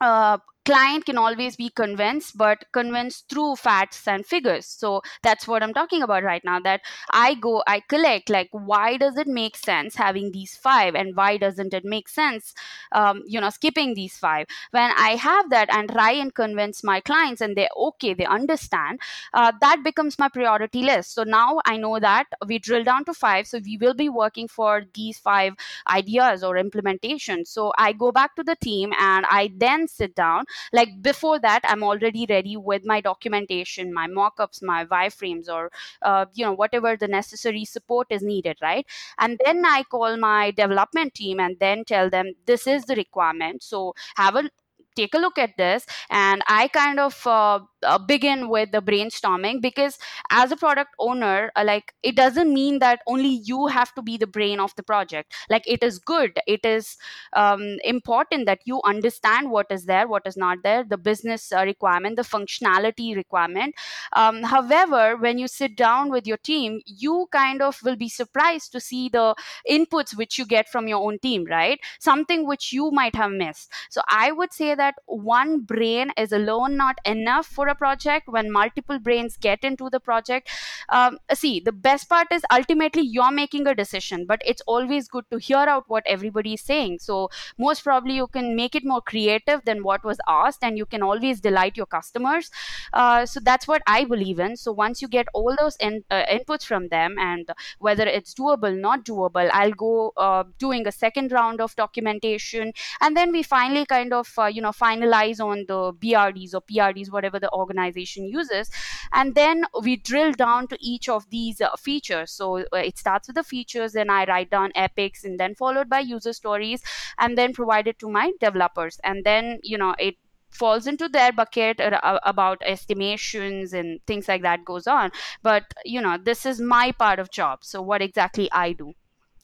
uh, 0.00 0.38
client 0.64 1.04
can 1.04 1.18
always 1.18 1.56
be 1.56 1.68
convinced 1.70 2.36
but 2.38 2.64
convinced 2.72 3.28
through 3.28 3.56
facts 3.56 4.06
and 4.06 4.24
figures. 4.24 4.66
So 4.66 5.02
that's 5.22 5.46
what 5.48 5.62
i'm 5.62 5.72
talking 5.74 6.02
about 6.02 6.22
right 6.22 6.44
now 6.44 6.60
that 6.60 6.80
i 7.10 7.34
go 7.34 7.62
i 7.66 7.80
collect 7.80 8.30
like 8.30 8.48
why 8.52 8.96
does 8.96 9.16
it 9.16 9.26
make 9.26 9.56
sense 9.56 9.94
having 9.96 10.30
these 10.32 10.56
five 10.56 10.94
and 10.94 11.16
why 11.16 11.36
doesn't 11.36 11.74
it 11.74 11.84
make 11.84 12.08
sense 12.08 12.54
um, 12.92 13.22
you 13.26 13.40
know 13.40 13.50
skipping 13.50 13.94
these 13.94 14.16
five? 14.16 14.46
When 14.70 14.90
i 14.96 15.16
have 15.16 15.50
that 15.50 15.72
and 15.72 15.88
try 15.90 16.12
and 16.12 16.34
convince 16.34 16.82
my 16.84 17.00
clients 17.00 17.40
and 17.40 17.56
they're 17.56 17.68
okay 17.76 18.14
they 18.14 18.24
understand 18.26 19.00
uh, 19.34 19.52
that 19.60 19.82
becomes 19.84 20.18
my 20.18 20.28
priority 20.28 20.82
list. 20.82 21.14
So 21.14 21.24
now 21.24 21.60
i 21.64 21.76
know 21.76 21.98
that 21.98 22.26
we 22.46 22.58
drill 22.58 22.84
down 22.84 23.04
to 23.06 23.14
five 23.14 23.46
so 23.46 23.58
we 23.64 23.76
will 23.78 23.94
be 23.94 24.08
working 24.08 24.48
for 24.48 24.82
these 24.94 25.18
five 25.18 25.54
ideas 25.88 26.42
or 26.42 26.56
implementations. 26.56 27.48
So 27.48 27.72
i 27.78 27.92
go 27.92 28.12
back 28.12 28.34
to 28.36 28.42
the 28.42 28.56
team 28.56 28.92
and 28.98 29.26
i 29.30 29.50
then 29.56 29.88
sit 29.88 30.14
down 30.14 30.44
like 30.72 30.90
before 31.02 31.38
that 31.38 31.60
i'm 31.64 31.82
already 31.82 32.26
ready 32.28 32.56
with 32.56 32.84
my 32.84 33.00
documentation 33.00 33.92
my 33.92 34.06
mockups 34.06 34.62
my 34.62 34.84
wireframes 34.86 35.48
or 35.48 35.70
uh, 36.02 36.26
you 36.34 36.44
know 36.44 36.52
whatever 36.52 36.96
the 36.96 37.08
necessary 37.08 37.64
support 37.64 38.06
is 38.10 38.22
needed 38.22 38.56
right? 38.62 38.86
And 39.18 39.40
then 39.44 39.64
i 39.66 39.82
call 39.84 40.16
my 40.16 40.50
development 40.50 41.14
team 41.14 41.40
and 41.40 41.58
then 41.58 41.84
tell 41.84 42.10
them 42.10 42.32
this 42.46 42.66
is 42.66 42.84
the 42.84 42.94
requirement. 42.96 43.62
So 43.62 43.94
have 44.16 44.36
a 44.36 44.50
take 44.94 45.14
a 45.14 45.18
look 45.18 45.38
at 45.38 45.56
this 45.56 45.86
and 46.10 46.42
i 46.48 46.68
kind 46.68 47.00
of 47.00 47.26
uh, 47.26 47.60
uh, 47.84 47.98
begin 47.98 48.48
with 48.48 48.72
the 48.72 48.80
brainstorming 48.80 49.60
because 49.60 49.98
as 50.30 50.52
a 50.52 50.56
product 50.56 50.94
owner 50.98 51.50
uh, 51.56 51.64
like 51.64 51.94
it 52.02 52.16
doesn't 52.16 52.52
mean 52.52 52.78
that 52.78 53.00
only 53.06 53.40
you 53.44 53.66
have 53.66 53.94
to 53.94 54.02
be 54.02 54.16
the 54.16 54.26
brain 54.26 54.60
of 54.60 54.74
the 54.76 54.82
project. 54.82 55.32
Like 55.50 55.64
it 55.66 55.82
is 55.82 55.98
good. 55.98 56.38
It 56.46 56.64
is 56.64 56.96
um, 57.32 57.78
important 57.84 58.46
that 58.46 58.60
you 58.64 58.80
understand 58.84 59.50
what 59.50 59.66
is 59.70 59.84
there 59.84 60.06
what 60.06 60.26
is 60.26 60.36
not 60.36 60.58
there 60.62 60.84
the 60.84 60.98
business 60.98 61.52
uh, 61.52 61.62
requirement 61.64 62.16
the 62.16 62.22
functionality 62.22 63.14
requirement. 63.16 63.74
Um, 64.12 64.42
however 64.42 65.16
when 65.16 65.38
you 65.38 65.48
sit 65.48 65.76
down 65.76 66.10
with 66.10 66.26
your 66.26 66.38
team 66.38 66.80
you 66.86 67.28
kind 67.32 67.62
of 67.62 67.78
will 67.82 67.96
be 67.96 68.08
surprised 68.08 68.72
to 68.72 68.80
see 68.80 69.08
the 69.08 69.34
inputs 69.68 70.16
which 70.16 70.38
you 70.38 70.46
get 70.46 70.68
from 70.68 70.88
your 70.88 71.04
own 71.04 71.18
team 71.18 71.44
right? 71.48 71.80
Something 72.00 72.46
which 72.46 72.72
you 72.72 72.90
might 72.90 73.14
have 73.14 73.30
missed. 73.30 73.70
So 73.90 74.02
i 74.08 74.30
would 74.32 74.52
say 74.52 74.74
that 74.74 74.94
one 75.06 75.60
brain 75.60 76.12
is 76.16 76.32
alone 76.32 76.76
not 76.76 76.98
enough 77.04 77.46
for 77.46 77.68
a 77.72 77.74
project 77.74 78.28
when 78.28 78.50
multiple 78.50 78.98
brains 78.98 79.36
get 79.36 79.64
into 79.64 79.90
the 79.90 80.00
project 80.00 80.48
um, 80.88 81.18
see 81.34 81.60
the 81.60 81.72
best 81.72 82.08
part 82.08 82.28
is 82.30 82.42
ultimately 82.52 83.02
you're 83.02 83.30
making 83.30 83.66
a 83.66 83.74
decision 83.74 84.24
but 84.26 84.40
it's 84.44 84.62
always 84.66 85.08
good 85.08 85.24
to 85.30 85.38
hear 85.38 85.64
out 85.74 85.84
what 85.88 86.02
everybody 86.06 86.54
is 86.54 86.60
saying. 86.60 86.98
So 87.00 87.30
most 87.58 87.84
probably 87.84 88.14
you 88.14 88.26
can 88.26 88.54
make 88.56 88.74
it 88.74 88.84
more 88.84 89.00
creative 89.00 89.64
than 89.64 89.82
what 89.82 90.04
was 90.04 90.18
asked 90.28 90.62
and 90.62 90.76
you 90.76 90.86
can 90.86 91.02
always 91.02 91.40
delight 91.40 91.76
your 91.76 91.86
customers. 91.86 92.50
Uh, 92.92 93.26
so 93.26 93.40
that's 93.40 93.66
what 93.68 93.82
i 93.86 94.04
believe 94.04 94.38
in. 94.38 94.56
So 94.56 94.72
once 94.72 95.02
you 95.02 95.08
get 95.08 95.26
all 95.34 95.54
those 95.58 95.76
in, 95.76 96.04
uh, 96.10 96.24
inputs 96.30 96.64
from 96.64 96.88
them 96.88 97.16
and 97.18 97.50
whether 97.78 98.04
it's 98.06 98.34
doable 98.34 98.78
not 98.78 99.04
doable 99.04 99.48
i'll 99.52 99.72
go 99.72 100.12
uh, 100.16 100.44
doing 100.58 100.86
a 100.86 100.92
second 100.92 101.32
round 101.32 101.60
of 101.60 101.74
documentation 101.76 102.72
and 103.00 103.16
then 103.16 103.32
we 103.32 103.42
finally 103.42 103.84
kind 103.86 104.12
of 104.12 104.32
uh, 104.38 104.46
you 104.46 104.62
know 104.62 104.70
finalize 104.70 105.40
on 105.40 105.64
the 105.68 105.92
brds 105.94 106.54
or 106.54 106.60
prds 106.62 107.10
whatever 107.10 107.38
the 107.38 107.50
organization 107.62 108.24
uses. 108.26 108.70
And 109.12 109.34
then 109.34 109.64
we 109.82 109.96
drill 109.96 110.32
down 110.32 110.68
to 110.68 110.76
each 110.80 111.08
of 111.08 111.28
these 111.30 111.60
uh, 111.60 111.76
features. 111.76 112.30
So 112.32 112.58
uh, 112.58 112.76
it 112.90 112.98
starts 112.98 113.28
with 113.28 113.36
the 113.36 113.44
features 113.52 113.92
then 113.92 114.10
i 114.10 114.24
write 114.24 114.50
down 114.50 114.72
epics 114.74 115.24
and 115.24 115.38
then 115.40 115.54
followed 115.54 115.88
by 115.94 116.00
user 116.00 116.32
stories 116.32 116.82
and 117.18 117.38
then 117.38 117.52
provide 117.52 117.86
it 117.86 117.98
to 118.00 118.10
my 118.10 118.32
developers. 118.40 119.00
And 119.04 119.24
then 119.24 119.60
you 119.62 119.78
know 119.78 119.94
it 119.98 120.16
falls 120.50 120.86
into 120.86 121.08
their 121.08 121.32
bucket 121.32 121.80
about 121.80 122.62
estimations 122.66 123.72
and 123.72 124.00
things 124.06 124.28
like 124.28 124.42
that 124.42 124.64
goes 124.64 124.86
on. 124.86 125.10
But 125.42 125.64
you 125.84 126.00
know 126.00 126.18
this 126.30 126.44
is 126.46 126.60
my 126.60 126.92
part 126.92 127.18
of 127.18 127.30
job. 127.30 127.64
So 127.64 127.80
what 127.82 128.02
exactly 128.02 128.50
i 128.52 128.72
do 128.72 128.92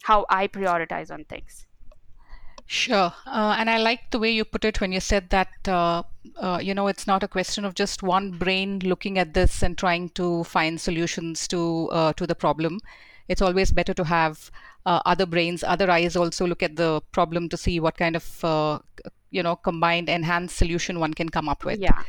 how 0.03 0.25
i 0.31 0.47
prioritize 0.47 1.11
on 1.11 1.25
things 1.25 1.67
Sure. 2.69 3.13
Uh, 3.27 3.57
and 3.59 3.71
I 3.71 3.79
like 3.79 4.11
the 4.11 4.19
way 4.19 4.31
you 4.31 4.45
put 4.45 4.65
it 4.65 4.81
when 4.81 4.93
you 4.93 5.01
said 5.01 5.31
that, 5.31 5.49
uh, 5.67 6.03
uh, 6.37 6.61
you 6.63 6.75
know, 6.75 6.87
it's 6.87 7.07
not 7.07 7.23
a 7.23 7.29
question 7.29 7.65
of 7.65 7.75
just 7.75 8.03
one 8.03 8.33
brain 8.33 8.79
looking 8.81 9.19
at 9.19 9.33
this 9.33 9.63
and 9.63 9.77
trying 9.77 10.11
to 10.11 10.45
find 10.45 10.79
solutions 10.79 11.49
to 11.49 11.89
uh, 11.91 12.13
to 12.13 12.27
the 12.27 12.35
problem. 12.35 12.81
it's 13.29 13.43
always 13.43 13.71
better 13.71 13.95
to 13.95 14.05
have 14.05 14.51
uh, 14.87 15.01
other 15.05 15.27
brains, 15.27 15.63
other 15.63 15.91
eyes 15.91 16.17
also 16.17 16.47
look 16.47 16.63
at 16.63 16.77
the 16.77 17.01
problem 17.13 17.49
to 17.51 17.57
see 17.57 17.79
what 17.79 17.97
kind 17.97 18.17
of 18.17 18.45
uh, 18.45 18.79
you 19.31 19.43
know 19.43 19.57
combined 19.57 20.09
enhanced 20.09 20.57
solution 20.57 20.99
one 20.99 21.15
can 21.15 21.29
come 21.29 21.49
up 21.49 21.65
with. 21.65 21.79
Yeah. 21.79 22.03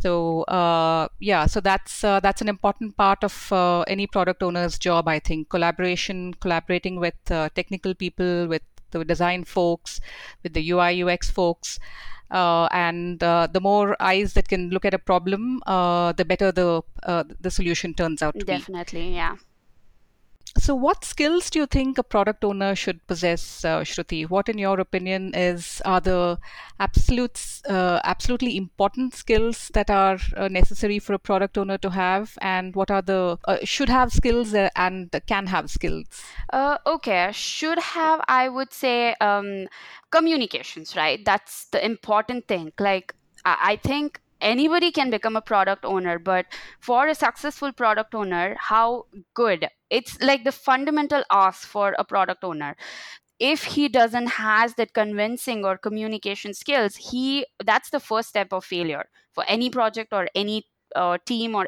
So 0.00 0.42
uh, 0.42 1.08
yeah, 1.20 1.46
so 1.46 1.60
that's 1.60 2.02
uh, 2.02 2.18
that's 2.18 2.42
an 2.42 2.48
important 2.48 2.96
part 2.96 3.22
of 3.22 3.52
uh, 3.52 3.82
any 3.82 4.08
product 4.08 4.42
owner's 4.42 4.78
job. 4.78 5.06
I 5.06 5.20
think 5.20 5.48
collaboration, 5.48 6.34
collaborating 6.34 6.98
with 6.98 7.14
uh, 7.30 7.48
technical 7.54 7.94
people, 7.94 8.48
with 8.48 8.62
the 8.92 9.04
design 9.04 9.44
folks, 9.44 10.00
with 10.42 10.52
the 10.54 10.70
UI 10.70 11.02
UX 11.02 11.30
folks. 11.30 11.78
Uh, 12.30 12.66
and 12.72 13.22
uh, 13.22 13.46
the 13.52 13.60
more 13.60 13.94
eyes 14.00 14.32
that 14.32 14.48
can 14.48 14.70
look 14.70 14.86
at 14.86 14.94
a 14.94 14.98
problem, 14.98 15.60
the 15.66 16.24
better 16.26 16.50
the 16.50 16.82
the 17.40 17.50
solution 17.50 17.92
turns 17.94 18.22
out 18.22 18.38
to 18.38 18.44
Definitely, 18.44 19.10
be. 19.10 19.14
Definitely, 19.14 19.14
yeah. 19.16 19.36
So, 20.58 20.74
what 20.74 21.04
skills 21.04 21.48
do 21.48 21.60
you 21.60 21.66
think 21.66 21.96
a 21.98 22.02
product 22.02 22.44
owner 22.44 22.74
should 22.74 23.06
possess, 23.06 23.64
uh, 23.64 23.80
Shruti? 23.80 24.28
What, 24.28 24.48
in 24.48 24.58
your 24.58 24.78
opinion, 24.80 25.34
is 25.34 25.80
are 25.84 26.00
the 26.00 26.38
absolute, 26.78 27.40
uh, 27.68 28.00
absolutely 28.04 28.56
important 28.56 29.14
skills 29.14 29.70
that 29.72 29.90
are 29.90 30.18
uh, 30.36 30.48
necessary 30.48 30.98
for 30.98 31.14
a 31.14 31.18
product 31.18 31.56
owner 31.56 31.78
to 31.78 31.90
have, 31.90 32.36
and 32.42 32.74
what 32.76 32.90
are 32.90 33.00
the 33.02 33.38
uh, 33.46 33.58
should 33.64 33.88
have 33.88 34.12
skills 34.12 34.52
uh, 34.54 34.68
and 34.76 35.10
can 35.26 35.46
have 35.46 35.70
skills? 35.70 36.06
Uh, 36.52 36.76
okay, 36.86 37.30
should 37.32 37.78
have 37.78 38.20
I 38.28 38.48
would 38.48 38.72
say 38.72 39.14
um, 39.20 39.68
communications, 40.10 40.94
right? 40.96 41.24
That's 41.24 41.66
the 41.66 41.84
important 41.84 42.46
thing. 42.46 42.72
Like 42.78 43.14
I, 43.44 43.56
I 43.72 43.76
think 43.76 44.20
anybody 44.42 44.90
can 44.90 45.10
become 45.10 45.36
a 45.36 45.40
product 45.42 45.84
owner 45.84 46.18
but 46.18 46.46
for 46.80 47.06
a 47.08 47.14
successful 47.14 47.72
product 47.72 48.14
owner 48.14 48.56
how 48.58 49.06
good? 49.34 49.68
It's 49.90 50.20
like 50.20 50.44
the 50.44 50.52
fundamental 50.52 51.22
ask 51.30 51.66
for 51.66 51.94
a 51.98 52.04
product 52.04 52.44
owner. 52.44 52.76
If 53.38 53.64
he 53.64 53.88
doesn't 53.88 54.28
has 54.28 54.74
that 54.74 54.94
convincing 54.94 55.64
or 55.64 55.78
communication 55.78 56.54
skills 56.54 56.96
he 56.96 57.46
that's 57.64 57.90
the 57.90 58.00
first 58.00 58.28
step 58.30 58.52
of 58.52 58.64
failure 58.64 59.06
for 59.32 59.44
any 59.48 59.70
project 59.70 60.12
or 60.12 60.28
any 60.34 60.66
uh, 60.94 61.18
team 61.26 61.54
or 61.54 61.66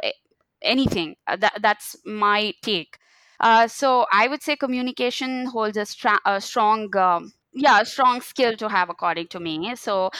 anything. 0.62 1.16
Uh, 1.26 1.36
that, 1.36 1.58
that's 1.62 1.96
my 2.04 2.52
take. 2.62 2.98
Uh, 3.40 3.66
so 3.66 4.06
i 4.12 4.28
would 4.28 4.42
say 4.42 4.54
communication 4.56 5.46
holds 5.46 5.76
a, 5.76 5.84
stra- 5.84 6.20
a 6.24 6.40
strong 6.40 6.96
um, 6.96 7.32
yeah 7.52 7.82
strong 7.82 8.20
skill 8.20 8.56
to 8.56 8.68
have 8.68 8.88
according 8.90 9.26
to 9.28 9.40
me. 9.40 9.74
So 9.76 10.10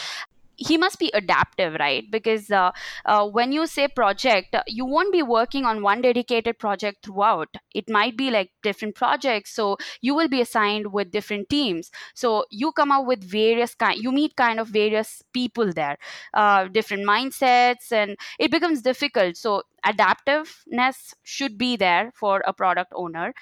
he 0.56 0.76
must 0.76 0.98
be 0.98 1.10
adaptive 1.14 1.74
right? 1.78 2.04
Because 2.10 2.50
uh, 2.50 2.72
uh, 3.04 3.26
when 3.26 3.52
you 3.52 3.66
say 3.66 3.88
project 3.88 4.54
you 4.66 4.84
won't 4.84 5.12
be 5.12 5.22
working 5.22 5.64
on 5.64 5.82
one 5.82 6.02
dedicated 6.02 6.58
project 6.58 7.04
throughout. 7.04 7.48
It 7.74 7.88
might 7.88 8.16
be 8.16 8.30
like 8.30 8.50
different 8.62 8.94
projects 8.94 9.50
so 9.50 9.76
you 10.00 10.14
will 10.14 10.28
be 10.28 10.40
assigned 10.40 10.92
with 10.92 11.10
different 11.10 11.48
teams. 11.48 11.90
So 12.14 12.44
you 12.50 12.72
come 12.72 12.90
up 12.92 13.06
with 13.06 13.22
various 13.22 13.74
kind 13.74 13.98
you 14.00 14.12
meet 14.12 14.36
kind 14.36 14.60
of 14.60 14.68
various 14.68 15.22
people 15.32 15.72
there 15.72 15.98
uh, 16.34 16.68
different 16.68 17.04
mindsets 17.04 17.92
and 17.92 18.16
it 18.38 18.50
becomes 18.50 18.82
difficult. 18.82 19.36
So 19.36 19.62
adaptiveness 19.84 21.14
should 21.22 21.58
be 21.58 21.76
there 21.76 22.12
for 22.14 22.42
a 22.46 22.52
product 22.52 22.92
owner. 22.94 23.34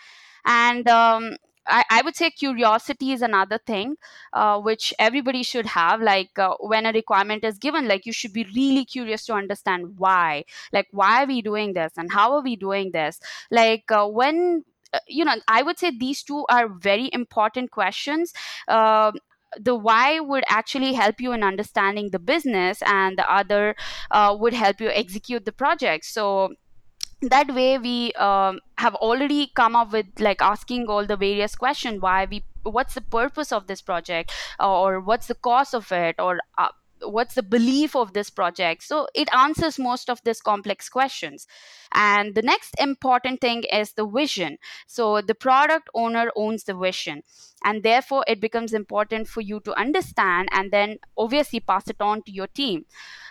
And 0.45 0.89
um, 0.89 1.37
I, 1.67 1.85
I, 1.91 2.03
would 2.03 2.17
say 2.17 2.31
curiosity 2.31 3.13
is 3.13 3.23
another 3.23 3.59
thing 3.59 3.97
uh, 4.33 4.59
which 4.61 4.93
everybody 4.99 5.43
should 5.43 5.67
have 5.67 6.01
like 6.01 6.39
uh, 6.39 6.55
when 6.61 6.87
a 6.87 6.93
requirement 6.93 7.45
is 7.45 7.59
given 7.59 7.87
like 7.87 8.07
you 8.07 8.13
should 8.13 8.33
be 8.33 8.45
really 8.55 8.85
curious 8.85 9.25
to 9.27 9.35
understand 9.35 9.99
why. 9.99 10.45
Like 10.73 10.89
why 10.91 11.23
are 11.23 11.27
we 11.27 11.43
doing 11.43 11.75
this 11.75 11.93
and 11.97 12.13
how 12.13 12.35
are 12.35 12.43
we 12.43 12.57
doing 12.57 12.93
this? 12.93 13.21
Like 13.51 13.91
uh, 13.91 14.07
when 14.07 14.65
uh, 14.93 14.99
you 15.09 15.25
know 15.25 15.35
i 15.49 15.63
would 15.63 15.79
say 15.79 15.91
these 15.91 16.23
two 16.23 16.45
are 16.51 16.69
very 16.69 17.11
important 17.13 17.71
questions. 17.71 18.33
Um, 18.69 19.15
the 19.61 19.75
why 19.75 20.19
would 20.19 20.45
actually 20.49 20.95
help 20.95 21.21
you 21.21 21.33
in 21.33 21.43
understanding 21.43 22.11
the 22.11 22.19
business 22.19 22.83
and 22.87 23.19
the 23.19 23.31
other 23.31 23.77
uh, 24.11 24.35
would 24.39 24.55
help 24.55 24.81
you 24.81 24.89
execute 24.89 25.45
the 25.45 25.53
project. 25.53 26.07
So 26.07 26.55
that 27.31 27.55
way 27.55 27.79
we 27.79 28.13
um, 28.15 28.61
have 28.79 28.95
already 28.97 29.51
come 29.55 29.77
up 29.77 29.93
with 29.93 30.07
like 30.19 30.43
asking 30.43 30.87
all 30.89 31.07
the 31.07 31.17
various 31.17 31.55
questions 31.55 32.01
why 32.01 32.27
we 32.31 32.45
what's 32.63 32.95
the 32.95 33.01
purpose 33.01 33.53
of 33.53 33.67
this 33.67 33.81
project 33.81 34.33
or 34.61 35.01
what's 35.01 35.27
the 35.27 35.35
cost 35.35 35.75
of 35.75 35.91
it 35.93 36.17
or 36.19 36.39
uh, 36.59 36.69
what's 37.05 37.35
the 37.35 37.43
belief 37.43 37.97
of 37.97 38.13
this 38.13 38.31
project? 38.31 38.83
So 38.83 39.09
it 39.15 39.29
answers 39.35 39.79
most 39.79 40.09
of 40.09 40.23
these 40.25 40.41
complex 40.41 40.89
questions. 40.89 41.47
And 41.93 42.35
the 42.35 42.43
next 42.43 42.75
important 42.79 43.41
thing 43.41 43.65
is 43.65 43.93
the 43.93 44.07
vision. 44.07 44.59
So 44.87 45.21
the 45.21 45.35
product 45.35 45.89
owner 45.95 46.31
owns 46.37 46.65
the 46.65 46.75
vision 46.75 47.23
and 47.65 47.83
therefore 47.83 48.25
it 48.27 48.41
becomes 48.41 48.73
important 48.73 49.29
for 49.29 49.41
you 49.41 49.61
to 49.61 49.79
understand 49.79 50.49
and 50.53 50.71
then 50.71 50.99
obviously 51.17 51.61
pass 51.61 51.89
it 51.89 52.01
on 52.01 52.23
to 52.23 52.33
your 52.33 52.47
team. 52.49 52.85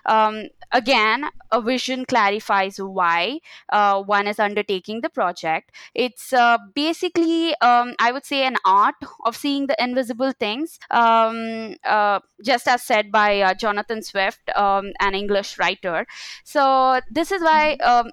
Um, 0.05 0.47
again 0.71 1.25
a 1.51 1.61
vision 1.61 2.05
clarifies 2.05 2.77
why 2.77 3.39
uh, 3.71 4.01
one 4.01 4.25
is 4.25 4.39
undertaking 4.39 5.01
the 5.01 5.09
project. 5.09 5.71
It's 5.93 6.33
uh, 6.33 6.57
basically 6.73 7.53
um, 7.61 7.93
i 7.99 8.11
would 8.11 8.25
say 8.25 8.43
an 8.45 8.55
art 8.65 8.95
of 9.25 9.35
seeing 9.35 9.67
the 9.67 9.75
invisible 9.83 10.31
things 10.31 10.79
um, 10.89 11.75
uh, 11.83 12.19
just 12.43 12.67
as 12.67 12.81
said 12.83 13.11
by 13.11 13.41
uh, 13.41 13.53
jonathan 13.53 14.01
swift 14.01 14.49
um, 14.55 14.91
an 15.01 15.13
english 15.13 15.59
writer. 15.59 16.07
So 16.43 16.99
this 17.11 17.31
is 17.31 17.41
why 17.41 17.73
um, 17.75 18.11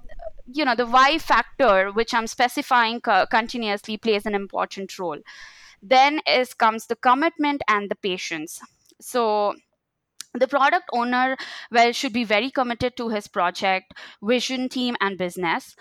you 0.53 0.65
know 0.65 0.75
the 0.75 0.87
why 0.87 1.19
factor 1.19 1.91
which 1.93 2.15
i'm 2.15 2.27
specifying 2.27 3.01
co- 3.01 3.27
continuously 3.27 3.97
plays 3.97 4.27
an 4.27 4.35
important 4.35 4.99
role 4.99 5.19
then 5.83 6.21
is 6.27 6.55
comes 6.55 6.87
the 6.87 6.97
commitment 6.97 7.63
and 7.69 7.91
the 7.91 7.97
patience. 7.97 8.61
So 9.01 9.55
the 10.35 10.49
product 10.49 10.89
owner 10.93 11.37
well 11.71 11.93
should 11.93 12.13
be 12.13 12.25
very 12.25 12.51
committed 12.51 12.97
to 12.97 13.09
his 13.09 13.29
project 13.29 13.95
vision 14.23 14.69
team 14.69 14.97
and 15.01 15.19
business. 15.19 15.75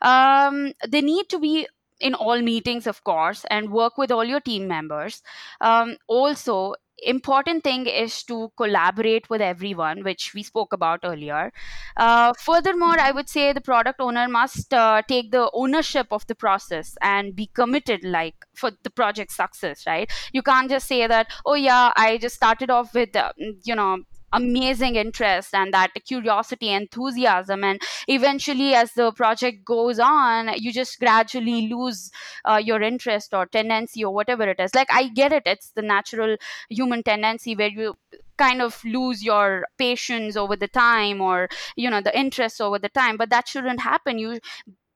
Um, 0.00 0.72
they 0.88 1.00
need 1.00 1.28
to 1.28 1.38
be 1.38 1.68
in 2.00 2.14
all 2.14 2.42
meetings 2.42 2.86
of 2.86 3.04
course 3.04 3.44
and 3.48 3.70
work 3.70 3.96
with 3.96 4.10
all 4.10 4.24
your 4.24 4.40
team 4.40 4.66
members. 4.66 5.22
Um, 5.60 5.96
also 6.08 6.74
important 7.08 7.64
thing 7.64 7.86
is 7.86 8.22
to 8.24 8.52
collaborate 8.56 9.28
with 9.30 9.40
everyone 9.40 10.02
which 10.02 10.32
we 10.34 10.42
spoke 10.42 10.72
about 10.72 11.00
earlier. 11.04 11.52
Uh, 11.96 12.32
furthermore 12.38 12.98
i 12.98 13.10
would 13.10 13.28
say 13.28 13.52
the 13.52 13.60
product 13.60 14.00
owner 14.00 14.28
must 14.28 14.72
uh, 14.74 15.02
take 15.08 15.30
the 15.30 15.50
ownership 15.52 16.06
of 16.10 16.26
the 16.26 16.34
process 16.34 16.96
and 17.02 17.34
be 17.36 17.46
committed 17.54 18.04
like 18.04 18.34
for 18.54 18.70
the 18.82 18.90
project 18.90 19.30
success 19.32 19.84
right? 19.86 20.10
You 20.32 20.42
can't 20.42 20.70
just 20.70 20.86
say 20.86 21.06
that 21.06 21.30
oh 21.46 21.54
yeah 21.54 21.92
i 21.96 22.18
just 22.18 22.34
started 22.34 22.70
off 22.70 22.94
with 22.94 23.14
uh, 23.16 23.32
you 23.64 23.74
know 23.74 23.98
amazing 24.32 24.96
interest 24.96 25.54
and 25.54 25.72
that 25.74 25.90
curiosity 26.06 26.70
enthusiasm. 26.70 27.64
And 27.64 27.80
eventually 28.08 28.74
as 28.74 28.92
the 28.92 29.12
project 29.12 29.64
goes 29.64 29.98
on 29.98 30.50
you 30.56 30.72
just 30.72 30.98
gradually 30.98 31.68
lose 31.68 32.10
uh, 32.44 32.60
your 32.62 32.80
interest 32.82 33.34
or 33.34 33.46
tendency 33.46 34.04
or 34.04 34.12
whatever 34.12 34.44
it 34.44 34.60
is. 34.60 34.74
Like 34.74 34.88
i 34.92 35.08
get 35.08 35.32
it. 35.32 35.42
It's 35.46 35.70
the 35.72 35.82
natural 35.82 36.36
human 36.68 37.02
tendency 37.02 37.54
where 37.56 37.68
you 37.68 37.94
kind 38.38 38.62
of 38.62 38.82
lose 38.84 39.22
your 39.22 39.64
patience 39.78 40.36
over 40.36 40.56
the 40.56 40.66
time 40.68 41.20
or 41.20 41.48
you 41.76 41.88
know 41.90 42.00
the 42.00 42.18
interest 42.18 42.60
over 42.60 42.78
the 42.78 42.88
time 42.88 43.16
but 43.16 43.30
that 43.30 43.48
shouldn't 43.48 43.80
happen. 43.80 44.18
You 44.18 44.40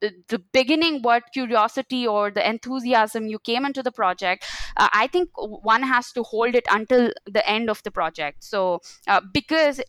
the, 0.01 0.43
beginning 0.53 1.03
what 1.03 1.23
curiosity 1.33 2.07
or 2.07 2.31
the 2.31 2.47
enthusiasm 2.49 3.27
you 3.27 3.39
came 3.39 3.65
into 3.65 3.83
the 3.83 3.93
project 3.93 4.45
uh, 4.77 4.89
i 4.93 5.07
think 5.07 5.29
one 5.37 5.83
has 5.83 6.13
to 6.13 6.23
hold 6.23 6.55
it 6.55 6.67
until 6.71 7.13
the 7.27 7.49
end 7.49 7.71
of 7.71 7.83
the 7.83 7.91
project. 7.91 8.45
So 8.45 8.81
uh, 9.07 9.21
because 9.33 9.81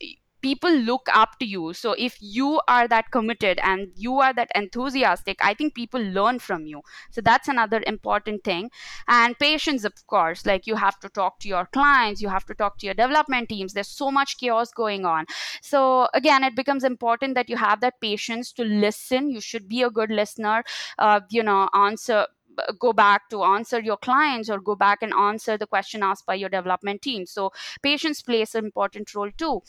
people 0.42 0.72
look 0.72 1.08
up 1.14 1.38
to 1.40 1.46
you. 1.46 1.74
So 1.74 1.94
if 1.98 2.18
you 2.22 2.62
are 2.68 2.88
that 2.88 3.12
committed 3.12 3.60
and 3.64 3.90
you 3.96 4.20
are 4.20 4.34
that 4.34 4.52
enthusiastic 4.56 5.38
i 5.42 5.54
think 5.54 5.74
people 5.74 6.02
learn 6.02 6.40
from 6.40 6.66
you. 6.66 6.82
So 7.12 7.22
that's 7.22 7.48
another 7.48 7.84
important 7.86 8.44
thing. 8.44 8.70
And 9.08 9.38
patience 9.40 9.84
of 9.84 9.94
course 10.08 10.46
like 10.46 10.68
you 10.68 10.76
have 10.76 11.00
to 11.00 11.10
talk 11.10 11.40
to 11.40 11.48
your 11.48 11.66
clients 11.66 12.22
you 12.22 12.30
have 12.30 12.46
to 12.46 12.54
talk 12.54 12.78
to 12.80 12.86
your 12.86 12.96
development 12.96 13.50
teams. 13.50 13.74
There's 13.74 13.88
so 13.88 14.12
much 14.12 14.38
chaos 14.38 14.72
going 14.72 15.06
on. 15.06 15.26
So 15.62 16.08
again 16.14 16.44
it 16.44 16.56
becomes 16.56 16.84
important 16.84 17.36
that 17.36 17.50
you 17.50 17.58
have 17.58 17.82
that 17.82 18.00
patience 18.02 18.52
to 18.54 18.64
listen. 18.64 19.30
You 19.30 19.42
should 19.42 19.68
be 19.68 19.82
a 19.84 19.90
good 19.90 20.10
listener 20.10 20.64
uh, 21.00 21.22
you 21.30 21.44
know 21.44 21.70
answer 21.74 22.28
go 22.80 22.94
back 22.94 23.30
to 23.30 23.44
answer 23.44 23.80
your 23.80 23.98
clients 23.98 24.50
or 24.50 24.60
go 24.60 24.76
back 24.76 25.02
and 25.02 25.14
answer 25.14 25.58
the 25.58 25.68
question 25.68 26.04
asked 26.04 26.26
by 26.26 26.36
your 26.36 26.50
development 26.50 27.02
team. 27.02 27.26
So 27.26 27.52
patience 27.82 28.22
plays 28.22 28.56
an 28.56 28.66
important 28.66 29.14
role 29.16 29.32
too. 29.38 29.62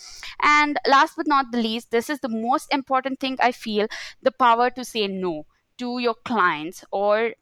And 0.43 0.79
last 0.87 1.15
but 1.17 1.27
not 1.27 1.53
the 1.53 1.59
least 1.59 1.91
this 1.91 2.11
is 2.11 2.21
the 2.21 2.29
most 2.29 2.73
important 2.73 3.21
thing 3.21 3.37
i 3.41 3.53
feel 3.53 3.87
the 4.23 4.33
power 4.33 4.71
to 4.71 4.85
say 4.85 5.07
no 5.07 5.47
to 5.79 5.99
your 5.99 6.15
clients 6.25 6.85
or 6.91 7.33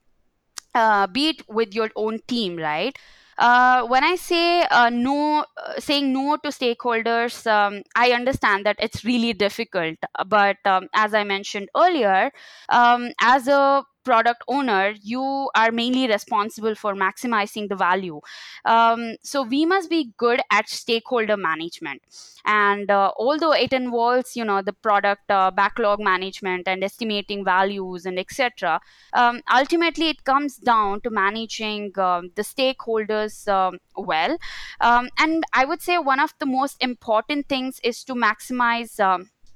uh, 0.75 1.07
be 1.07 1.29
it 1.29 1.49
with 1.49 1.75
your 1.75 1.91
own 1.97 2.21
team 2.27 2.57
right? 2.57 2.99
Uh, 3.39 3.87
when 3.87 4.03
I 4.03 4.17
say 4.17 4.63
uh, 4.63 4.89
no, 4.89 5.45
uh, 5.63 5.79
saying 5.79 6.11
no 6.11 6.39
to 6.43 6.49
stakeholders, 6.49 7.47
um, 7.47 7.83
I 7.95 8.13
understand 8.13 8.65
that 8.65 8.77
it's 8.79 9.05
really 9.05 9.35
difficult. 9.35 9.99
But 10.27 10.57
um, 10.65 10.89
as 10.95 11.13
I 11.13 11.23
mentioned 11.23 11.69
earlier, 11.77 12.31
um, 12.71 13.11
as 13.21 13.47
a 13.47 13.85
product 14.07 14.43
owner 14.49 14.95
you 15.03 15.25
are 15.55 15.73
mainly 15.73 16.07
responsible 16.09 16.75
for 16.75 16.95
maximizing 16.95 17.69
the 17.69 17.77
value. 17.77 18.21
Um, 18.65 19.17
so 19.23 19.43
we 19.43 19.67
must 19.67 19.91
be 19.91 20.13
good 20.17 20.41
at 20.51 20.69
stakeholder 20.69 21.37
management. 21.37 22.03
And 22.45 22.91
uh, 22.91 23.11
although 23.19 23.53
it 23.53 23.73
involves 23.73 24.37
you 24.37 24.45
know 24.45 24.63
the 24.63 24.73
product 24.73 25.31
uh, 25.31 25.51
backlog 25.51 26.01
management 26.01 26.69
and 26.69 26.85
estimating 26.85 27.45
values 27.45 28.07
and 28.07 28.19
etc 28.19 28.81
um, 29.13 29.41
ultimately 29.53 30.09
it 30.11 30.25
comes 30.25 30.57
down 30.57 31.01
to 31.01 31.11
managing 31.11 31.93
um, 31.99 32.31
the 32.37 32.43
stakeholders 32.43 33.49
um, 33.49 33.79
well. 33.97 34.37
Um, 34.81 35.09
and 35.19 35.45
i 35.53 35.65
would 35.65 35.83
say 35.83 35.99
one 35.99 36.21
of 36.21 36.33
the 36.39 36.47
most 36.47 36.77
important 36.81 37.49
things 37.49 37.81
is 37.83 38.05
to 38.05 38.15
maximize 38.15 39.01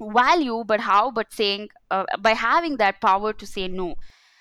value 0.00 0.64
but 0.66 0.80
how? 0.80 1.10
But 1.10 1.32
saying 1.32 1.68
uh, 1.90 2.04
by 2.18 2.32
having 2.32 2.76
that 2.78 3.00
power 3.00 3.32
to 3.32 3.46
say 3.46 3.68
no 3.68 3.94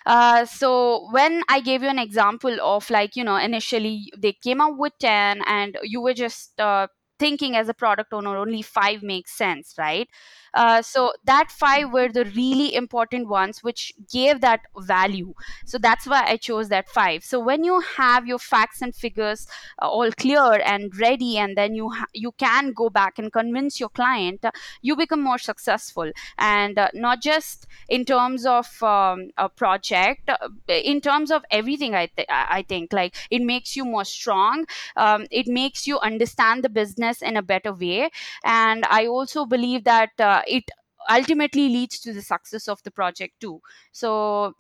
uh, 0.06 0.46
so 0.46 1.08
when 1.12 1.44
I 1.50 1.60
gave 1.62 1.84
you 1.84 1.90
an 1.90 2.00
example 2.00 2.58
of 2.62 2.90
like 2.90 3.16
you 3.16 3.24
know 3.24 3.36
initially 3.36 4.12
they 4.18 4.34
came 4.34 4.62
out 4.62 4.78
with 4.78 4.94
ten 5.00 5.42
and 5.46 5.78
you 5.84 6.02
were 6.02 6.14
just 6.14 6.60
uh, 6.60 6.88
thinking 7.20 7.56
as 7.56 7.70
a 7.70 7.74
product 7.74 8.14
owner 8.14 8.38
only 8.38 8.62
five 8.62 9.04
makes 9.04 9.38
sense 9.38 9.76
right 9.78 10.08
uh, 10.54 10.82
so 10.82 11.14
that 11.26 11.52
five 11.52 11.92
were 11.92 12.10
the 12.10 12.26
really 12.36 12.74
important 12.76 13.28
ones 13.28 13.64
which 13.64 13.94
gave 14.12 14.42
that 14.42 14.62
value. 14.78 15.34
So 15.66 15.78
that's 15.78 16.06
why 16.08 16.24
i 16.26 16.38
chose 16.38 16.70
that 16.70 16.90
five. 16.90 17.24
So 17.24 17.40
when 17.40 17.64
you 17.64 17.80
have 17.82 18.26
your 18.28 18.40
facts 18.40 18.82
and 18.82 18.96
figures 18.96 19.48
uh, 19.82 19.88
all 19.88 20.12
clear 20.12 20.62
and 20.66 20.96
ready 21.00 21.38
and 21.38 21.58
then 21.58 21.76
you 21.76 21.90
ha- 21.90 22.06
you 22.14 22.32
can 22.34 22.72
go 22.74 22.90
back 22.90 23.20
and 23.20 23.32
convince 23.32 23.80
your 23.80 23.90
client 23.90 24.44
uh, 24.46 24.52
you 24.82 24.96
become 24.96 25.22
more 25.22 25.38
successful. 25.38 26.12
And 26.38 26.78
uh, 26.78 26.90
not 26.94 27.22
just 27.22 27.68
in 27.88 28.06
terms 28.06 28.46
of 28.46 28.82
um, 28.84 29.30
a 29.38 29.50
project 29.50 30.30
uh, 30.30 30.38
in 30.68 31.02
terms 31.02 31.32
of 31.32 31.44
everything 31.52 31.96
i 31.96 32.08
th- 32.08 32.28
i 32.30 32.64
think. 32.68 32.94
Like 32.94 33.16
it 33.30 33.42
makes 33.42 33.76
you 33.76 33.86
more 33.86 34.06
strong 34.06 34.66
um, 34.96 35.26
it 35.32 35.48
makes 35.48 35.88
you 35.88 36.00
understand 36.00 36.64
the 36.64 36.70
business 36.70 37.22
in 37.22 37.38
a 37.38 37.42
better 37.42 37.74
way. 37.74 38.10
And 38.44 38.86
i 38.90 39.06
also 39.08 39.46
believe 39.46 39.84
that 39.84 40.12
uh, 40.40 40.44
it 40.48 40.72
ultimately 41.10 41.70
leads 41.70 42.00
to 42.00 42.14
the 42.14 42.22
success 42.22 42.68
of 42.68 42.82
the 42.84 42.92
project 42.92 43.40
too 43.40 43.62
so 43.92 44.12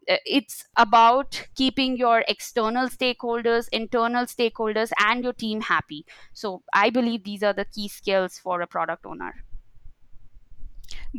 uh, 0.10 0.18
it's 0.26 0.66
about 0.78 1.42
keeping 1.56 1.98
your 1.98 2.24
external 2.28 2.88
stakeholders 2.88 3.68
internal 3.72 4.26
stakeholders 4.26 4.92
and 5.00 5.24
your 5.24 5.34
team 5.34 5.62
happy 5.62 6.06
so 6.34 6.64
i 6.74 6.90
believe 6.90 7.24
these 7.24 7.44
are 7.44 7.54
the 7.54 7.66
key 7.66 7.88
skills 7.88 8.38
for 8.38 8.62
a 8.62 8.68
product 8.68 9.06
owner 9.06 9.34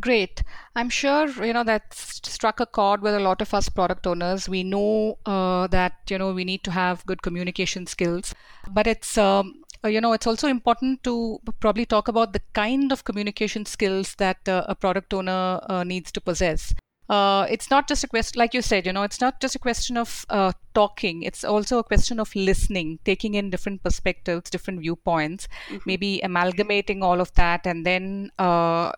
Great. 0.01 0.43
I'm 0.77 0.89
sure 0.89 1.29
you 1.45 1.53
know 1.53 1.65
that 1.65 1.93
struck 1.95 2.61
a 2.61 2.67
chord 2.67 3.03
with 3.03 3.15
a 3.15 3.21
lot 3.21 3.43
of 3.43 3.53
us 3.53 3.69
product 3.69 4.07
owners. 4.07 4.49
We 4.49 4.63
know 4.63 5.19
uh, 5.27 5.67
that 5.69 5.95
you 6.09 6.19
know 6.19 6.33
we 6.33 6.45
need 6.45 6.63
to 6.65 6.71
have 6.71 7.05
good 7.07 7.23
communication 7.23 7.87
skills, 7.87 8.35
but 8.71 8.87
it's 8.87 9.19
um, 9.19 9.65
you 9.89 10.01
know, 10.01 10.13
it's 10.13 10.27
also 10.27 10.49
important 10.49 11.03
to 11.05 11.41
probably 11.61 11.87
talk 11.87 12.09
about 12.09 12.33
the 12.33 12.43
kind 12.53 12.93
of 12.93 13.05
communication 13.05 13.65
skills 13.65 14.15
that 14.17 14.49
uh, 14.49 14.65
a 14.69 14.75
product 14.75 15.15
owner 15.15 15.61
uh, 15.69 15.85
needs 15.85 16.13
to 16.13 16.21
possess. 16.21 16.75
Uh, 17.11 17.45
it's 17.51 17.71
not 17.71 17.89
just 17.89 18.05
a 18.05 18.07
question, 18.07 18.39
like 18.39 18.55
you 18.55 18.63
said, 18.63 18.87
you 18.87 18.93
know, 18.93 19.03
it's 19.03 19.21
not 19.21 19.41
just 19.41 19.57
a 19.57 19.59
question 19.59 19.97
of 19.97 20.25
uh, 20.31 20.53
talking. 20.75 21.25
It's 21.25 21.43
also 21.43 21.79
a 21.79 21.83
question 21.83 22.21
of 22.21 22.33
listening, 22.37 23.01
taking 23.05 23.35
in 23.35 23.51
different 23.51 23.83
perspectives, 23.83 24.49
different 24.49 24.79
viewpoints, 24.79 25.49
mm-hmm. 25.67 25.79
maybe 25.87 26.21
amalgamating 26.21 27.03
all 27.03 27.21
of 27.21 27.35
that, 27.35 27.67
and 27.67 27.85
then 27.85 28.31
uh, 28.39 28.93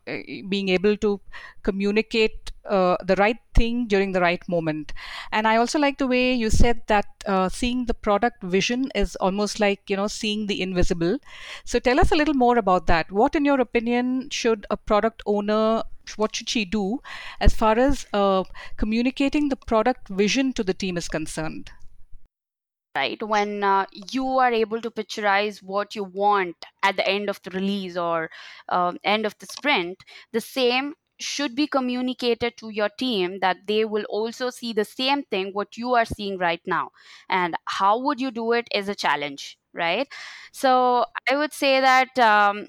being 0.51 0.69
able 0.69 0.95
to 0.99 1.23
communicate 1.63 2.53
uh, 2.69 2.99
the 3.03 3.17
right 3.17 3.39
thing 3.55 3.87
during 3.87 4.13
the 4.13 4.21
right 4.21 4.47
moment. 4.47 4.93
And 5.33 5.49
I 5.49 5.57
also 5.57 5.79
like 5.79 5.97
the 5.97 6.07
way 6.07 6.35
you 6.35 6.51
said 6.51 6.83
that 6.89 7.07
uh, 7.25 7.49
seeing 7.49 7.87
the 7.87 7.95
product 7.95 8.43
vision 8.43 8.91
is 8.95 9.17
almost 9.17 9.59
like 9.59 9.89
you 9.89 9.97
know 9.97 10.07
seeing 10.07 10.49
the 10.49 10.61
invisible. 10.61 11.17
So 11.65 11.79
tell 11.79 11.99
us 11.99 12.13
a 12.13 12.17
little 12.17 12.35
more 12.35 12.59
about 12.59 12.87
that. 12.89 13.11
What, 13.11 13.35
in 13.35 13.47
your 13.47 13.61
opinion, 13.63 14.29
should 14.31 14.67
a 14.69 14.77
product 14.77 15.23
owner 15.25 15.85
what 16.17 16.37
should 16.37 16.49
she 16.49 16.65
do 16.65 17.01
as 17.41 17.55
far 17.55 17.79
as 17.79 18.07
uh, 18.13 18.45
communicating 18.77 19.49
the 19.49 19.57
product 19.57 20.09
vision 20.09 20.53
to 20.55 20.65
the 20.65 20.75
team 20.75 20.97
is 20.97 21.09
concerned? 21.09 21.71
right 22.95 23.23
when 23.23 23.65
uh, 23.65 23.87
you 24.11 24.27
are 24.39 24.53
able 24.53 24.81
to 24.81 24.91
picturize 24.91 25.63
what 25.63 25.95
you 25.95 26.05
want 26.05 26.57
at 26.83 26.97
the 26.97 27.07
end 27.09 27.31
of 27.31 27.41
the 27.43 27.51
release 27.51 27.97
or 27.97 28.31
uh, 28.69 28.93
end 29.05 29.25
of 29.27 29.37
the 29.39 29.47
sprint 29.47 30.03
the 30.33 30.41
same 30.41 30.95
should 31.19 31.55
be 31.55 31.67
communicated 31.67 32.57
to 32.57 32.71
your 32.71 32.89
team 32.99 33.39
that 33.41 33.57
they 33.67 33.85
will 33.85 34.05
also 34.09 34.51
see 34.51 34.73
the 34.73 34.85
same 34.85 35.23
thing 35.25 35.51
what 35.53 35.77
you 35.77 35.95
are 35.95 36.05
seeing 36.05 36.37
right 36.37 36.61
now 36.67 36.91
and 37.31 37.55
how 37.67 37.99
would 37.99 38.21
you 38.21 38.31
do 38.31 38.53
it 38.53 38.67
is 38.75 38.89
a 38.89 38.95
challenge 38.95 39.59
right 39.73 40.09
so 40.53 41.05
i 41.31 41.37
would 41.37 41.53
say 41.53 41.81
that 41.81 42.19
um, 42.19 42.67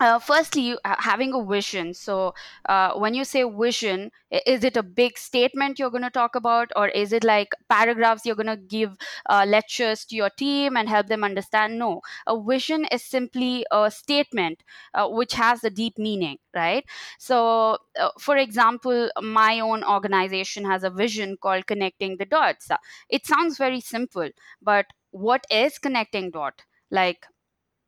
uh, 0.00 0.18
firstly 0.18 0.76
having 0.84 1.32
a 1.32 1.44
vision. 1.44 1.94
So 1.94 2.34
uh, 2.68 2.94
when 2.94 3.14
you 3.14 3.24
say 3.24 3.44
vision 3.44 4.10
is 4.46 4.64
it 4.64 4.76
a 4.76 4.82
big 4.82 5.16
statement 5.16 5.78
you're 5.78 5.90
going 5.90 6.02
to 6.02 6.10
talk 6.10 6.34
about? 6.34 6.70
Or 6.74 6.88
is 6.88 7.12
it 7.12 7.22
like 7.24 7.52
paragraphs 7.68 8.26
you're 8.26 8.34
going 8.34 8.48
to 8.48 8.56
give 8.56 8.96
uh, 9.30 9.44
lectures 9.46 10.04
to 10.06 10.16
your 10.16 10.30
team 10.30 10.76
and 10.76 10.88
help 10.88 11.06
them 11.06 11.22
understand? 11.22 11.78
No. 11.78 12.00
A 12.26 12.40
vision 12.42 12.86
is 12.90 13.04
simply 13.04 13.64
a 13.70 13.90
statement 13.90 14.62
uh, 14.94 15.08
which 15.08 15.34
has 15.34 15.62
a 15.64 15.70
deep 15.70 15.96
meaning 15.98 16.38
right? 16.54 16.84
So 17.18 17.78
uh, 17.98 18.10
for 18.18 18.36
example 18.36 19.10
my 19.22 19.60
own 19.60 19.84
organization 19.84 20.64
has 20.64 20.84
a 20.84 20.90
vision 20.90 21.36
called 21.40 21.66
connecting 21.66 22.16
the 22.16 22.24
dots. 22.26 22.68
It 23.08 23.26
sounds 23.26 23.58
very 23.58 23.80
simple 23.80 24.30
but 24.60 24.86
what 25.10 25.44
is 25.50 25.78
connecting 25.78 26.30
dot? 26.30 26.62
Like 26.90 27.26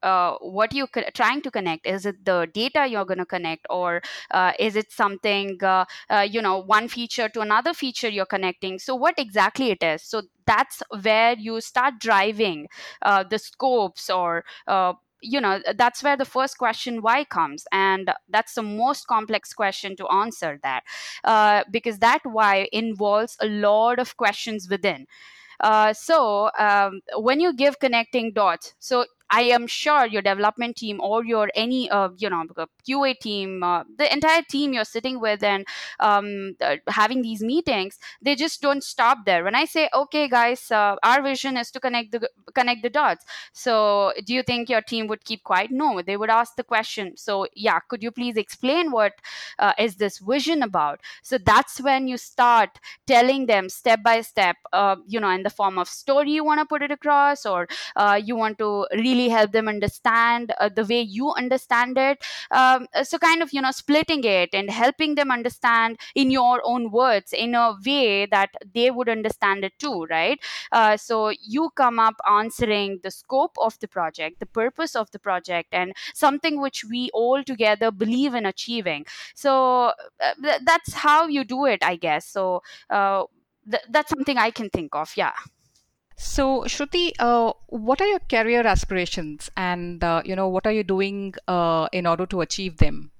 uh, 0.02 0.36
what 0.40 0.74
you 0.74 0.86
co- 0.86 1.08
trying 1.14 1.40
to 1.42 1.50
connect 1.50 1.86
is 1.86 2.06
it 2.06 2.24
the 2.24 2.48
data 2.52 2.86
you're 2.86 3.04
going 3.04 3.18
to 3.18 3.26
connect 3.26 3.66
or 3.70 4.02
uh, 4.30 4.52
is 4.58 4.76
it 4.76 4.92
something 4.92 5.62
uh, 5.62 5.84
uh, 6.10 6.26
you 6.28 6.40
know 6.42 6.58
one 6.58 6.88
feature 6.88 7.28
to 7.28 7.40
another 7.40 7.74
feature 7.74 8.08
you're 8.08 8.26
connecting? 8.26 8.78
So 8.78 8.94
what 8.94 9.18
exactly 9.18 9.70
it 9.70 9.82
is? 9.82 10.02
So 10.02 10.22
that's 10.46 10.82
where 11.02 11.34
you 11.38 11.60
start 11.60 11.94
driving 12.00 12.68
uh, 13.02 13.24
the 13.28 13.38
scopes 13.38 14.10
or 14.10 14.44
you 15.22 15.40
know 15.40 15.60
that's 15.76 16.02
where 16.02 16.16
the 16.16 16.24
first 16.24 16.58
question 16.58 17.00
why 17.02 17.24
comes 17.24 17.64
and 17.72 18.10
that's 18.28 18.54
the 18.54 18.62
most 18.62 19.06
complex 19.06 19.52
question 19.52 19.96
to 19.96 20.06
answer 20.08 20.58
that 20.62 20.82
uh, 21.24 21.64
because 21.70 21.98
that 21.98 22.20
why 22.24 22.68
involves 22.72 23.36
a 23.40 23.46
lot 23.46 23.98
of 23.98 24.16
questions 24.16 24.68
within. 24.70 25.06
Uh, 25.60 25.92
so 25.94 26.50
um, 26.58 27.00
when 27.16 27.40
you 27.40 27.54
give 27.54 27.78
connecting 27.80 28.32
dots 28.32 28.74
so 28.78 29.06
I 29.30 29.42
am 29.42 29.66
sure 29.66 30.06
your 30.06 30.22
development 30.22 30.76
team 30.76 31.00
or 31.00 31.24
your 31.24 31.50
any 31.54 31.90
uh, 31.90 32.10
you 32.16 32.30
know 32.30 32.44
QA 32.84 33.14
team, 33.14 33.62
uh, 33.62 33.84
the 33.98 34.12
entire 34.12 34.42
team 34.42 34.72
you're 34.72 34.84
sitting 34.84 35.20
with 35.20 35.42
and 35.42 35.66
um, 36.00 36.56
uh, 36.60 36.76
having 36.88 37.22
these 37.22 37.42
meetings, 37.42 37.98
they 38.22 38.34
just 38.34 38.62
don't 38.62 38.82
stop 38.84 39.24
there. 39.26 39.44
When 39.44 39.54
I 39.54 39.64
say, 39.64 39.88
okay, 39.94 40.28
guys, 40.28 40.70
uh, 40.70 40.96
our 41.02 41.22
vision 41.22 41.56
is 41.56 41.70
to 41.72 41.80
connect 41.80 42.12
the 42.12 42.28
connect 42.54 42.82
the 42.82 42.90
dots. 42.90 43.24
So, 43.52 44.12
do 44.24 44.34
you 44.34 44.42
think 44.42 44.68
your 44.68 44.82
team 44.82 45.06
would 45.08 45.24
keep 45.24 45.42
quiet? 45.42 45.70
No, 45.70 46.02
they 46.02 46.16
would 46.16 46.30
ask 46.30 46.56
the 46.56 46.64
question. 46.64 47.16
So, 47.16 47.46
yeah, 47.54 47.80
could 47.80 48.02
you 48.02 48.10
please 48.10 48.36
explain 48.36 48.90
what 48.90 49.14
uh, 49.58 49.72
is 49.78 49.96
this 49.96 50.18
vision 50.18 50.62
about? 50.62 51.00
So 51.22 51.38
that's 51.38 51.80
when 51.80 52.08
you 52.08 52.16
start 52.16 52.78
telling 53.06 53.46
them 53.46 53.68
step 53.68 54.02
by 54.02 54.20
step, 54.20 54.56
uh, 54.72 54.96
you 55.06 55.20
know, 55.20 55.30
in 55.30 55.42
the 55.42 55.50
form 55.50 55.78
of 55.78 55.88
story 55.88 56.30
you 56.32 56.44
want 56.44 56.60
to 56.60 56.66
put 56.66 56.82
it 56.82 56.90
across, 56.90 57.46
or 57.46 57.68
you 58.24 58.36
want 58.36 58.58
to 58.58 58.86
really 58.92 59.15
really 59.16 59.28
help 59.28 59.52
them 59.52 59.68
understand 59.68 60.52
uh, 60.60 60.68
the 60.68 60.84
way 60.84 61.00
you 61.00 61.32
understand 61.32 61.96
it. 61.98 62.22
Um, 62.50 62.86
so 63.02 63.18
kind 63.18 63.42
of 63.42 63.52
you 63.52 63.60
know 63.60 63.70
splitting 63.70 64.24
it 64.24 64.50
and 64.52 64.70
helping 64.70 65.14
them 65.14 65.30
understand 65.30 65.98
in 66.14 66.30
your 66.30 66.60
own 66.64 66.90
words 66.90 67.32
in 67.32 67.54
a 67.54 67.74
way 67.84 68.26
that 68.26 68.50
they 68.74 68.90
would 68.90 69.08
understand 69.08 69.64
it 69.64 69.72
too 69.78 70.06
right? 70.10 70.38
Uh, 70.72 70.96
so 70.96 71.32
you 71.42 71.70
come 71.76 71.98
up 71.98 72.14
answering 72.28 73.00
the 73.02 73.10
scope 73.10 73.56
of 73.58 73.78
the 73.80 73.88
project 73.88 74.40
the 74.40 74.46
purpose 74.46 74.94
of 74.96 75.10
the 75.10 75.18
project 75.18 75.68
and 75.72 75.92
something 76.14 76.60
which 76.60 76.84
we 76.84 77.10
all 77.14 77.42
together 77.44 77.90
believe 77.90 78.34
in 78.34 78.46
achieving. 78.46 79.04
So 79.34 79.92
uh, 80.20 80.34
th- 80.42 80.60
that's 80.64 80.92
how 80.94 81.26
you 81.26 81.44
do 81.44 81.64
it 81.66 81.82
i 81.82 81.96
guess. 81.96 82.26
So 82.26 82.62
uh, 82.90 83.24
th- 83.70 83.84
that's 83.90 84.10
something 84.10 84.38
i 84.38 84.50
can 84.50 84.68
think 84.70 84.94
of 84.94 85.12
yeah 85.16 85.32
so, 86.18 86.62
Shruti, 86.62 87.12
uh, 87.18 87.52
what 87.68 88.00
are 88.00 88.06
your 88.06 88.20
career 88.20 88.66
aspirations, 88.66 89.50
and 89.56 90.02
uh, 90.02 90.22
you 90.24 90.34
know 90.34 90.48
what 90.48 90.66
are 90.66 90.72
you 90.72 90.82
doing 90.84 91.34
uh, 91.46 91.88
in 91.92 92.06
order 92.06 92.26
to 92.26 92.40
achieve 92.40 92.78
them? 92.78 93.10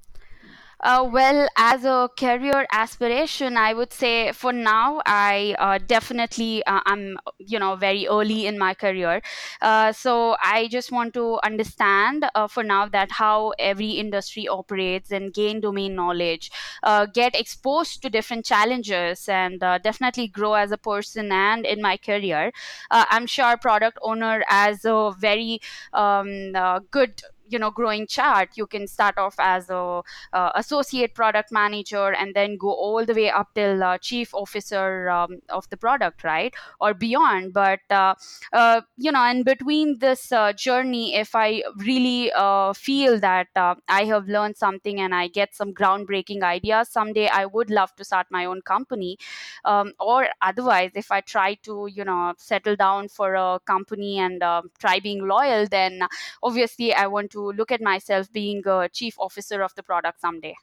Uh, 0.87 1.03
well, 1.13 1.49
as 1.57 1.85
a 1.85 2.09
career 2.17 2.65
aspiration, 2.71 3.57
I 3.57 3.75
would 3.75 3.93
say 3.93 4.31
for 4.31 4.53
now, 4.53 5.03
I 5.05 5.57
uh, 5.59 5.79
definitely 5.85 6.63
uh, 6.65 6.81
I'm 6.87 7.19
you 7.39 7.59
know 7.59 7.75
very 7.75 8.07
early 8.07 8.47
in 8.47 8.57
my 8.57 8.73
career, 8.73 9.21
uh, 9.61 9.91
so 9.91 10.37
I 10.41 10.69
just 10.69 10.93
want 10.93 11.13
to 11.15 11.41
understand 11.43 12.27
uh, 12.37 12.47
for 12.47 12.63
now 12.63 12.87
that 12.87 13.11
how 13.11 13.53
every 13.59 13.91
industry 14.05 14.47
operates 14.47 15.11
and 15.11 15.35
gain 15.35 15.61
domain 15.61 15.97
knowledge, 15.97 16.53
uh, 16.85 17.07
get 17.07 17.35
exposed 17.35 18.01
to 18.03 18.09
different 18.09 18.45
challenges, 18.45 19.29
and 19.29 19.59
definitely 19.83 20.29
grow 20.29 20.55
as 20.55 20.71
a 20.71 20.79
person 20.79 21.33
and 21.33 21.67
in 21.67 21.83
my 21.83 21.97
career. 21.97 22.53
I'm 22.93 23.27
sure 23.27 23.57
product 23.57 23.99
owner 24.03 24.45
as 24.49 24.85
a 24.85 25.13
very 25.19 25.61
um, 25.93 26.53
good 26.93 27.23
you 27.49 27.59
know 27.59 27.71
growing 27.71 28.07
chart 28.07 28.51
you 28.57 28.67
can 28.67 28.87
start 28.87 29.17
off 29.19 29.35
as 29.39 29.71
a 29.71 30.03
uh, 30.33 30.51
associate 30.55 31.15
product 31.15 31.53
manager 31.53 32.13
and 32.13 32.35
then 32.35 32.57
go 32.57 32.73
all 32.73 33.05
the 33.05 33.15
way 33.15 33.31
up 33.31 33.49
till 33.55 33.83
uh, 33.83 33.99
chief 33.99 34.35
officer 34.35 35.09
um, 35.11 35.41
of 35.49 35.69
the 35.71 35.77
product 35.77 36.25
right? 36.25 36.55
Or 36.81 36.95
beyond. 36.95 37.53
But 37.53 37.81
uh, 37.91 38.15
uh 38.53 38.81
you 38.97 39.13
know 39.13 39.25
in 39.25 39.43
between 39.43 39.99
this 39.99 40.33
uh, 40.33 40.53
journey 40.53 41.15
if 41.15 41.35
i 41.35 41.63
really 41.77 42.33
uh, 42.33 42.73
feel 42.73 43.19
that 43.21 43.49
i 43.89 44.05
have 44.05 44.29
learned 44.29 44.57
something 44.57 45.01
and 45.01 45.15
i 45.15 45.29
get 45.29 45.55
some 45.55 45.73
groundbreaking 45.73 46.43
ideas 46.43 46.89
someday 46.89 47.29
i 47.29 47.45
would 47.47 47.71
love 47.71 47.95
to 47.97 48.05
start 48.05 48.27
my 48.31 48.45
own 48.45 48.61
company. 48.63 49.19
Um, 49.65 49.93
or 49.99 50.29
otherwise 50.43 50.93
if 50.95 51.11
i 51.11 51.21
try 51.21 51.55
to 51.67 51.89
you 51.93 52.05
know 52.05 52.35
settle 52.39 52.77
down 52.77 53.09
for 53.09 53.35
a 53.35 53.61
company 53.65 54.19
and 54.19 54.43
try 54.79 55.01
being 55.01 55.27
loyal 55.27 55.67
then 55.67 56.03
obviously 56.43 56.93
i 56.95 57.07
want 57.07 57.31
to 57.31 57.36
to 57.37 57.53
look 57.53 57.71
at 57.71 57.83
myself 57.93 58.33
being 58.33 58.63
a 58.67 58.89
chief 58.89 59.15
officer 59.19 59.63
of 59.63 59.75
the 59.77 59.83
product 59.83 60.21
someday 60.21 60.55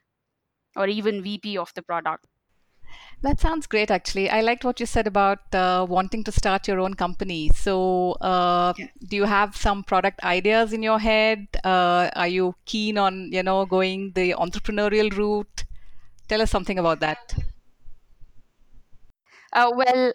or 0.75 0.87
even 0.87 1.21
VP 1.21 1.57
of 1.57 1.73
the 1.75 1.81
product. 1.81 2.27
That 3.21 3.39
sounds 3.39 3.67
great, 3.67 3.89
actually. 3.89 4.29
I 4.29 4.41
liked 4.41 4.65
what 4.65 4.79
you 4.79 4.85
said 4.85 5.07
about 5.07 5.55
uh, 5.55 5.85
wanting 5.89 6.23
to 6.25 6.31
start 6.31 6.67
your 6.67 6.79
own 6.79 6.93
company. 6.93 7.49
So, 7.55 8.11
uh, 8.21 8.73
yeah. 8.77 8.87
do 9.07 9.15
you 9.15 9.23
have 9.23 9.55
some 9.55 9.83
product 9.83 10.21
ideas 10.23 10.73
in 10.73 10.83
your 10.83 10.99
head? 10.99 11.47
Uh, 11.63 12.09
are 12.15 12.27
you 12.27 12.55
keen 12.65 12.97
on, 12.97 13.31
you 13.31 13.41
know, 13.41 13.65
going 13.65 14.11
the 14.13 14.33
entrepreneurial 14.33 15.15
route? 15.15 15.63
Tell 16.27 16.41
us 16.41 16.51
something 16.51 16.77
about 16.77 16.99
that. 16.99 17.33
Uh, 19.53 19.71
well, 19.73 20.13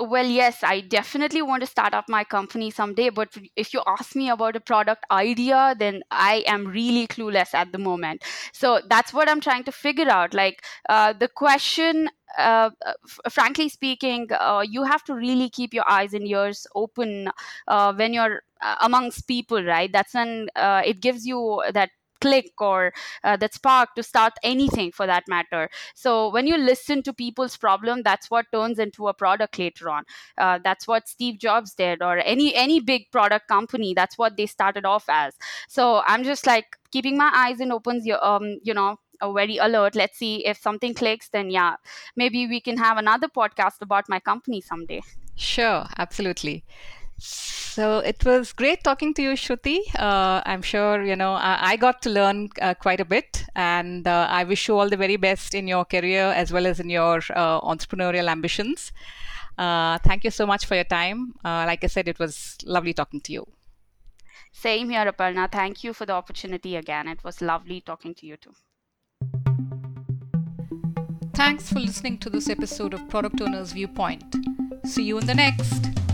well 0.00 0.26
yes 0.26 0.62
i 0.62 0.80
definitely 0.80 1.42
want 1.42 1.60
to 1.60 1.66
start 1.66 1.92
up 1.94 2.08
my 2.08 2.22
company 2.24 2.70
someday 2.70 3.08
but 3.10 3.28
if 3.56 3.72
you 3.74 3.82
ask 3.86 4.14
me 4.14 4.28
about 4.30 4.54
a 4.56 4.60
product 4.60 5.04
idea 5.10 5.74
then 5.78 6.02
i 6.10 6.44
am 6.46 6.66
really 6.66 7.06
clueless 7.06 7.52
at 7.54 7.72
the 7.72 7.78
moment 7.78 8.22
so 8.52 8.80
that's 8.88 9.12
what 9.12 9.28
i'm 9.28 9.40
trying 9.40 9.64
to 9.64 9.72
figure 9.72 10.08
out 10.08 10.34
like 10.34 10.64
uh, 10.88 11.12
the 11.12 11.28
question 11.28 12.08
uh, 12.36 12.70
f- 13.04 13.32
frankly 13.32 13.68
speaking, 13.70 14.28
uh, 14.38 14.62
you 14.68 14.84
have 14.84 15.02
to 15.02 15.14
really 15.14 15.48
keep 15.48 15.72
your 15.72 15.88
eyes 15.88 16.12
and 16.12 16.28
ears 16.28 16.66
open 16.74 17.30
uh, 17.66 17.92
when 17.94 18.12
you're 18.12 18.42
uh, 18.60 18.76
amongst 18.82 19.26
people, 19.26 19.64
right? 19.64 19.90
That's 19.92 20.14
when 20.14 20.48
uh, 20.54 20.82
it 20.84 21.00
gives 21.00 21.26
you 21.26 21.62
that 21.72 21.90
click 22.20 22.52
or 22.60 22.92
uh, 23.24 23.36
that 23.36 23.54
spark 23.54 23.94
to 23.94 24.02
start 24.02 24.32
anything 24.42 24.92
for 24.92 25.06
that 25.06 25.24
matter. 25.28 25.68
So 25.94 26.30
when 26.30 26.46
you 26.46 26.56
listen 26.56 27.02
to 27.02 27.12
people's 27.12 27.56
problem 27.56 28.02
that's 28.02 28.30
what 28.30 28.46
turns 28.52 28.78
into 28.78 29.08
a 29.08 29.14
product 29.14 29.58
later 29.58 29.90
on. 29.90 30.04
Uh, 30.36 30.58
that's 30.62 30.86
what 30.86 31.08
steve 31.08 31.38
jobs 31.38 31.74
did 31.74 32.02
or 32.02 32.18
any 32.18 32.54
any 32.54 32.80
big 32.80 33.10
product 33.10 33.48
company 33.48 33.94
that's 33.94 34.18
what 34.18 34.36
they 34.36 34.46
started 34.46 34.84
off 34.84 35.04
as. 35.08 35.34
So 35.68 36.02
i'm 36.06 36.24
just 36.24 36.46
like 36.46 36.76
keeping 36.90 37.16
my 37.16 37.30
eyes 37.34 37.60
and 37.60 37.72
opens 37.72 38.06
your 38.06 38.24
um 38.24 38.58
you 38.62 38.74
know 38.74 38.96
very 39.34 39.56
alert. 39.56 39.96
Let's 39.96 40.16
see 40.16 40.46
if 40.46 40.58
something 40.58 40.94
clicks 40.94 41.28
then 41.28 41.50
yeah 41.50 41.76
maybe 42.16 42.46
we 42.46 42.60
can 42.60 42.76
have 42.76 42.98
another 42.98 43.28
podcast 43.28 43.80
about 43.80 44.08
my 44.08 44.20
company 44.20 44.60
someday. 44.60 45.02
Sure 45.34 45.86
absolutely 45.98 46.64
so 47.18 47.98
it 47.98 48.24
was 48.24 48.52
great 48.52 48.82
talking 48.84 49.12
to 49.14 49.22
you, 49.22 49.30
Shruti. 49.30 49.78
Uh, 49.94 50.42
I'm 50.46 50.62
sure 50.62 51.02
you 51.04 51.16
know 51.16 51.32
I, 51.32 51.72
I 51.72 51.76
got 51.76 52.02
to 52.02 52.10
learn 52.10 52.48
uh, 52.60 52.74
quite 52.74 53.00
a 53.00 53.04
bit, 53.04 53.44
and 53.54 54.06
uh, 54.06 54.26
I 54.30 54.44
wish 54.44 54.68
you 54.68 54.76
all 54.78 54.88
the 54.88 54.96
very 54.96 55.16
best 55.16 55.54
in 55.54 55.68
your 55.68 55.84
career 55.84 56.24
as 56.24 56.52
well 56.52 56.66
as 56.66 56.80
in 56.80 56.90
your 56.90 57.18
uh, 57.34 57.60
entrepreneurial 57.60 58.28
ambitions. 58.28 58.92
Uh, 59.56 59.98
thank 59.98 60.24
you 60.24 60.30
so 60.30 60.46
much 60.46 60.66
for 60.66 60.76
your 60.76 60.84
time. 60.84 61.34
Uh, 61.44 61.64
like 61.66 61.82
I 61.82 61.88
said, 61.88 62.06
it 62.06 62.18
was 62.18 62.56
lovely 62.64 62.94
talking 62.94 63.20
to 63.22 63.32
you. 63.32 63.46
Same 64.52 64.88
here, 64.90 65.04
Aparna. 65.12 65.50
Thank 65.50 65.84
you 65.84 65.92
for 65.92 66.06
the 66.06 66.12
opportunity 66.12 66.76
again. 66.76 67.08
It 67.08 67.24
was 67.24 67.40
lovely 67.40 67.80
talking 67.80 68.14
to 68.14 68.26
you 68.26 68.36
too. 68.36 68.54
Thanks 71.34 71.72
for 71.72 71.78
listening 71.78 72.18
to 72.18 72.30
this 72.30 72.48
episode 72.48 72.94
of 72.94 73.08
Product 73.08 73.40
Owners 73.40 73.72
Viewpoint. 73.72 74.34
See 74.84 75.04
you 75.04 75.18
in 75.18 75.26
the 75.26 75.34
next. 75.34 76.07